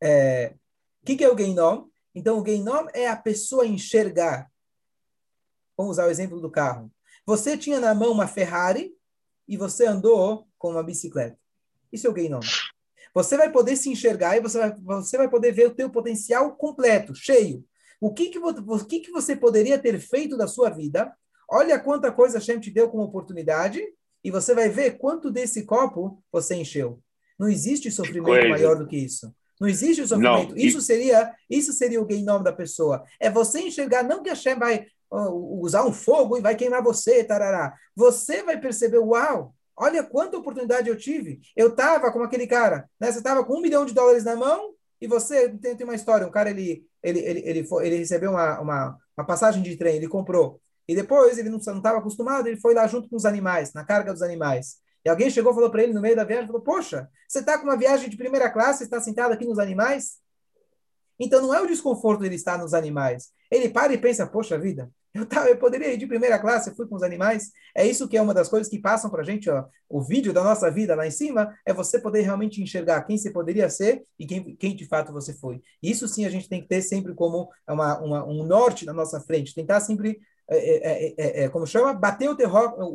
É, 0.02 0.54
o 1.02 1.06
que 1.06 1.22
é 1.22 1.30
o 1.30 1.36
Geinom? 1.36 1.88
Então, 2.14 2.40
o 2.40 2.44
Geinom 2.44 2.86
é 2.94 3.08
a 3.08 3.16
pessoa 3.16 3.66
enxergar. 3.66 4.50
Vamos 5.76 5.92
usar 5.92 6.06
o 6.06 6.10
exemplo 6.10 6.40
do 6.40 6.50
carro. 6.50 6.90
Você 7.26 7.56
tinha 7.56 7.78
na 7.78 7.94
mão 7.94 8.12
uma 8.12 8.26
Ferrari 8.26 8.94
e 9.46 9.56
você 9.56 9.86
andou 9.86 10.48
com 10.58 10.70
uma 10.70 10.82
bicicleta. 10.82 11.38
Isso 11.92 12.06
é 12.06 12.10
o 12.10 12.14
Geinom. 12.14 12.40
Você 13.14 13.36
vai 13.36 13.50
poder 13.50 13.76
se 13.76 13.90
enxergar 13.90 14.36
e 14.36 14.40
você 14.40 14.58
vai, 14.58 14.76
você 14.78 15.16
vai 15.16 15.28
poder 15.28 15.52
ver 15.52 15.66
o 15.66 15.74
teu 15.74 15.90
potencial 15.90 16.54
completo, 16.56 17.14
cheio. 17.14 17.64
O 18.00 18.12
que 18.14 18.30
que, 18.30 18.38
o 18.38 18.84
que 18.86 19.00
que 19.00 19.10
você 19.10 19.36
poderia 19.36 19.78
ter 19.78 19.98
feito 20.00 20.36
da 20.36 20.46
sua 20.46 20.70
vida? 20.70 21.14
Olha 21.50 21.78
quanta 21.78 22.12
coisa 22.12 22.38
a 22.38 22.40
Shem 22.40 22.60
te 22.60 22.70
deu 22.70 22.88
como 22.88 23.02
oportunidade 23.02 23.82
e 24.22 24.30
você 24.30 24.54
vai 24.54 24.68
ver 24.68 24.98
quanto 24.98 25.30
desse 25.30 25.64
copo 25.64 26.22
você 26.30 26.54
encheu. 26.54 27.00
Não 27.38 27.48
existe 27.48 27.90
sofrimento 27.90 28.48
maior 28.48 28.76
do 28.76 28.86
que 28.86 28.96
isso. 28.96 29.34
Não 29.60 29.68
existe 29.68 30.06
sofrimento. 30.06 30.50
Não. 30.50 30.56
Isso 30.56 30.80
seria 30.80 31.34
isso 31.48 31.72
seria 31.72 32.00
o 32.00 32.06
nome 32.22 32.44
da 32.44 32.52
pessoa. 32.52 33.04
É 33.18 33.30
você 33.30 33.60
enxergar 33.60 34.02
não 34.02 34.22
que 34.22 34.30
a 34.30 34.34
Shem 34.34 34.56
vai 34.56 34.86
uh, 35.10 35.60
usar 35.60 35.84
um 35.84 35.92
fogo 35.92 36.38
e 36.38 36.40
vai 36.40 36.54
queimar 36.54 36.82
você, 36.82 37.24
tarará. 37.24 37.74
Você 37.96 38.42
vai 38.42 38.60
perceber, 38.60 38.98
uau, 38.98 39.54
Olha 39.80 40.04
quanta 40.04 40.36
oportunidade 40.36 40.90
eu 40.90 40.96
tive. 40.96 41.40
Eu 41.56 41.68
estava 41.68 42.12
como 42.12 42.22
aquele 42.22 42.46
cara, 42.46 42.86
né? 43.00 43.10
Você 43.10 43.16
estava 43.16 43.42
com 43.42 43.56
um 43.56 43.62
milhão 43.62 43.86
de 43.86 43.94
dólares 43.94 44.24
na 44.24 44.36
mão 44.36 44.74
e 45.00 45.06
você 45.06 45.48
tem, 45.56 45.74
tem 45.74 45.86
uma 45.86 45.94
história. 45.94 46.26
Um 46.26 46.30
cara 46.30 46.50
ele 46.50 46.84
ele 47.02 47.18
ele 47.20 47.40
ele, 47.46 47.64
foi, 47.64 47.86
ele 47.86 47.96
recebeu 47.96 48.32
uma, 48.32 48.60
uma, 48.60 48.98
uma 49.16 49.26
passagem 49.26 49.62
de 49.62 49.74
trem, 49.76 49.96
ele 49.96 50.06
comprou 50.06 50.60
e 50.90 50.94
depois 50.96 51.38
ele 51.38 51.48
não 51.48 51.58
estava 51.58 51.98
acostumado, 51.98 52.48
ele 52.48 52.60
foi 52.60 52.74
lá 52.74 52.84
junto 52.88 53.08
com 53.08 53.14
os 53.14 53.24
animais, 53.24 53.72
na 53.72 53.84
carga 53.84 54.12
dos 54.12 54.22
animais. 54.22 54.78
E 55.04 55.08
alguém 55.08 55.30
chegou 55.30 55.52
e 55.52 55.54
falou 55.54 55.70
para 55.70 55.84
ele 55.84 55.92
no 55.92 56.00
meio 56.00 56.16
da 56.16 56.24
viagem, 56.24 56.48
falou: 56.48 56.62
"Poxa, 56.62 57.08
você 57.28 57.38
está 57.38 57.56
com 57.56 57.62
uma 57.62 57.76
viagem 57.76 58.10
de 58.10 58.16
primeira 58.16 58.50
classe, 58.50 58.82
está 58.82 59.00
sentado 59.00 59.32
aqui 59.32 59.44
nos 59.46 59.60
animais?" 59.60 60.18
Então 61.16 61.40
não 61.40 61.54
é 61.54 61.60
o 61.62 61.66
desconforto 61.68 62.22
dele 62.22 62.34
estar 62.34 62.58
nos 62.58 62.74
animais. 62.74 63.28
Ele 63.48 63.68
para 63.68 63.94
e 63.94 63.98
pensa: 63.98 64.26
"Poxa 64.26 64.58
vida, 64.58 64.90
eu, 65.12 65.26
tava, 65.26 65.48
eu 65.48 65.56
poderia 65.56 65.92
ir 65.92 65.96
de 65.96 66.06
primeira 66.06 66.38
classe, 66.38 66.74
fui 66.74 66.86
com 66.86 66.94
os 66.94 67.02
animais. 67.02 67.50
É 67.74 67.84
isso 67.84 68.08
que 68.08 68.16
é 68.16 68.22
uma 68.22 68.32
das 68.32 68.48
coisas 68.48 68.68
que 68.68 68.78
passam 68.78 69.10
para 69.10 69.22
a 69.22 69.24
gente. 69.24 69.50
Ó, 69.50 69.64
o 69.88 70.00
vídeo 70.00 70.32
da 70.32 70.42
nossa 70.42 70.70
vida 70.70 70.94
lá 70.94 71.06
em 71.06 71.10
cima 71.10 71.52
é 71.66 71.72
você 71.72 71.98
poder 71.98 72.22
realmente 72.22 72.62
enxergar 72.62 73.02
quem 73.02 73.18
você 73.18 73.30
poderia 73.30 73.68
ser 73.68 74.04
e 74.18 74.26
quem, 74.26 74.54
quem 74.54 74.74
de 74.76 74.86
fato 74.86 75.12
você 75.12 75.34
foi. 75.34 75.62
Isso 75.82 76.06
sim 76.06 76.24
a 76.24 76.30
gente 76.30 76.48
tem 76.48 76.62
que 76.62 76.68
ter 76.68 76.80
sempre 76.82 77.12
como 77.14 77.48
uma, 77.68 77.98
uma 77.98 78.24
um 78.24 78.44
norte 78.44 78.86
na 78.86 78.92
nossa 78.92 79.20
frente. 79.20 79.54
Tentar 79.54 79.80
sempre, 79.80 80.20
é, 80.50 80.58
é, 80.58 81.14
é, 81.16 81.44
é 81.44 81.48
como 81.48 81.66
chama, 81.66 81.92
bater 81.92 82.28
o 82.28 82.34
teu, 82.34 82.50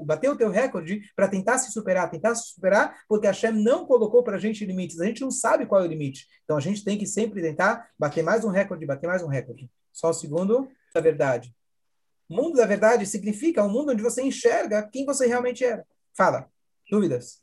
bater 0.05 0.29
o 0.29 0.35
teu 0.35 0.49
recorde 0.49 1.01
para 1.15 1.27
tentar 1.27 1.57
se 1.57 1.71
superar. 1.71 2.11
Tentar 2.11 2.35
se 2.35 2.53
superar 2.53 2.97
porque 3.07 3.27
a 3.27 3.33
Shem 3.33 3.51
não 3.51 3.85
colocou 3.85 4.23
para 4.23 4.35
a 4.35 4.39
gente 4.39 4.65
limites. 4.65 4.99
A 4.99 5.05
gente 5.05 5.21
não 5.21 5.31
sabe 5.31 5.65
qual 5.65 5.81
é 5.81 5.85
o 5.85 5.87
limite. 5.87 6.27
Então 6.43 6.57
a 6.57 6.59
gente 6.59 6.83
tem 6.83 6.97
que 6.97 7.07
sempre 7.07 7.41
tentar 7.41 7.89
bater 7.97 8.23
mais 8.23 8.43
um 8.43 8.49
recorde, 8.49 8.85
bater 8.85 9.07
mais 9.07 9.23
um 9.23 9.27
recorde. 9.27 9.69
Só 9.93 10.09
o 10.09 10.13
segundo 10.13 10.69
da 10.93 10.99
verdade. 10.99 11.55
Mundo 12.29 12.57
da 12.57 12.65
verdade 12.65 13.05
significa 13.05 13.63
um 13.63 13.69
mundo 13.69 13.91
onde 13.91 14.03
você 14.03 14.21
enxerga 14.21 14.89
quem 14.91 15.05
você 15.05 15.25
realmente 15.27 15.63
era. 15.63 15.85
Fala. 16.13 16.49
Dúvidas? 16.89 17.39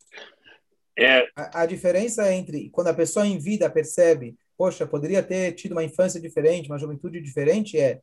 É... 0.98 1.26
A, 1.34 1.62
a, 1.62 1.66
diferença 1.66 2.32
entre 2.32 2.68
quando 2.70 2.88
a 2.88 2.94
pessoa 2.94 3.26
em 3.26 3.38
vida 3.38 3.70
percebe, 3.70 4.36
poxa, 4.56 4.86
poderia 4.86 5.22
ter 5.22 5.52
tido 5.52 5.72
uma 5.72 5.84
infância 5.84 6.20
diferente, 6.20 6.68
uma 6.68 6.78
juventude 6.78 7.20
diferente, 7.20 7.78
é 7.78 8.00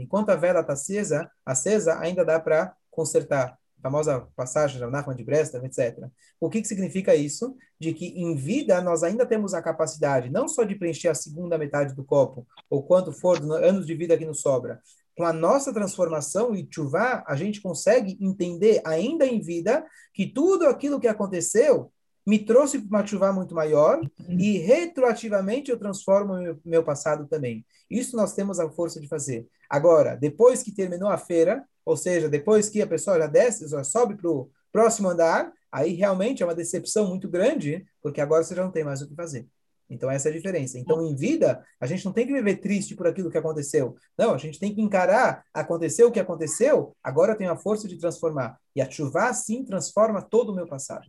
enquanto 0.00 0.30
a 0.30 0.36
vela 0.36 0.60
está 0.60 0.72
acesa, 0.72 1.30
acesa, 1.44 1.98
ainda 1.98 2.24
dá 2.24 2.38
para 2.38 2.74
consertar 2.90 3.58
famosa 3.80 4.26
passagem 4.34 4.80
da 4.80 4.90
Nachman 4.90 5.16
de 5.16 5.24
Bresta, 5.24 5.64
etc. 5.64 6.08
O 6.40 6.50
que, 6.50 6.60
que 6.60 6.68
significa 6.68 7.14
isso? 7.14 7.56
De 7.78 7.92
que 7.92 8.06
em 8.06 8.34
vida 8.34 8.80
nós 8.80 9.02
ainda 9.02 9.24
temos 9.24 9.54
a 9.54 9.62
capacidade 9.62 10.30
não 10.30 10.48
só 10.48 10.64
de 10.64 10.74
preencher 10.74 11.08
a 11.08 11.14
segunda 11.14 11.56
metade 11.56 11.94
do 11.94 12.04
copo, 12.04 12.46
ou 12.68 12.82
quanto 12.82 13.12
for 13.12 13.40
anos 13.62 13.86
de 13.86 13.94
vida 13.94 14.16
que 14.18 14.26
nos 14.26 14.40
sobra, 14.40 14.80
com 15.16 15.24
a 15.24 15.32
nossa 15.32 15.72
transformação 15.72 16.54
e 16.54 16.66
chuvá, 16.70 17.24
a 17.26 17.34
gente 17.34 17.60
consegue 17.60 18.16
entender 18.20 18.80
ainda 18.84 19.26
em 19.26 19.40
vida 19.40 19.84
que 20.14 20.26
tudo 20.26 20.66
aquilo 20.66 21.00
que 21.00 21.08
aconteceu 21.08 21.90
me 22.28 22.38
trouxe 22.38 22.76
uma 22.76 23.06
chuva 23.06 23.32
muito 23.32 23.54
maior 23.54 24.02
e 24.28 24.58
retroativamente 24.58 25.70
eu 25.70 25.78
transformo 25.78 26.34
meu, 26.34 26.60
meu 26.62 26.84
passado 26.84 27.26
também. 27.26 27.64
Isso 27.88 28.14
nós 28.14 28.34
temos 28.34 28.60
a 28.60 28.68
força 28.68 29.00
de 29.00 29.08
fazer. 29.08 29.48
Agora, 29.66 30.14
depois 30.14 30.62
que 30.62 30.70
terminou 30.70 31.08
a 31.08 31.16
feira, 31.16 31.64
ou 31.86 31.96
seja, 31.96 32.28
depois 32.28 32.68
que 32.68 32.82
a 32.82 32.86
pessoa 32.86 33.16
já 33.18 33.26
desce, 33.26 33.66
já 33.66 33.82
sobe 33.82 34.14
para 34.14 34.30
o 34.30 34.50
próximo 34.70 35.08
andar, 35.08 35.50
aí 35.72 35.94
realmente 35.94 36.42
é 36.42 36.46
uma 36.46 36.54
decepção 36.54 37.06
muito 37.06 37.30
grande, 37.30 37.86
porque 38.02 38.20
agora 38.20 38.44
você 38.44 38.54
já 38.54 38.62
não 38.62 38.70
tem 38.70 38.84
mais 38.84 39.00
o 39.00 39.08
que 39.08 39.14
fazer. 39.14 39.48
Então, 39.88 40.10
essa 40.10 40.28
é 40.28 40.30
a 40.30 40.34
diferença. 40.34 40.78
Então, 40.78 41.00
em 41.00 41.16
vida, 41.16 41.64
a 41.80 41.86
gente 41.86 42.04
não 42.04 42.12
tem 42.12 42.26
que 42.26 42.32
viver 42.34 42.56
triste 42.56 42.94
por 42.94 43.06
aquilo 43.06 43.30
que 43.30 43.38
aconteceu. 43.38 43.96
Não, 44.18 44.34
a 44.34 44.36
gente 44.36 44.60
tem 44.60 44.74
que 44.74 44.82
encarar, 44.82 45.46
aconteceu 45.54 46.08
o 46.08 46.12
que 46.12 46.20
aconteceu, 46.20 46.94
agora 47.02 47.32
eu 47.32 47.38
tenho 47.38 47.50
a 47.50 47.56
força 47.56 47.88
de 47.88 47.96
transformar. 47.96 48.58
E 48.76 48.82
a 48.82 48.90
chuva, 48.90 49.32
sim, 49.32 49.64
transforma 49.64 50.20
todo 50.20 50.52
o 50.52 50.54
meu 50.54 50.66
passado. 50.66 51.08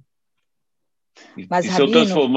Mas, 1.49 1.65
e 1.65 1.69
Rabino, 1.69 2.27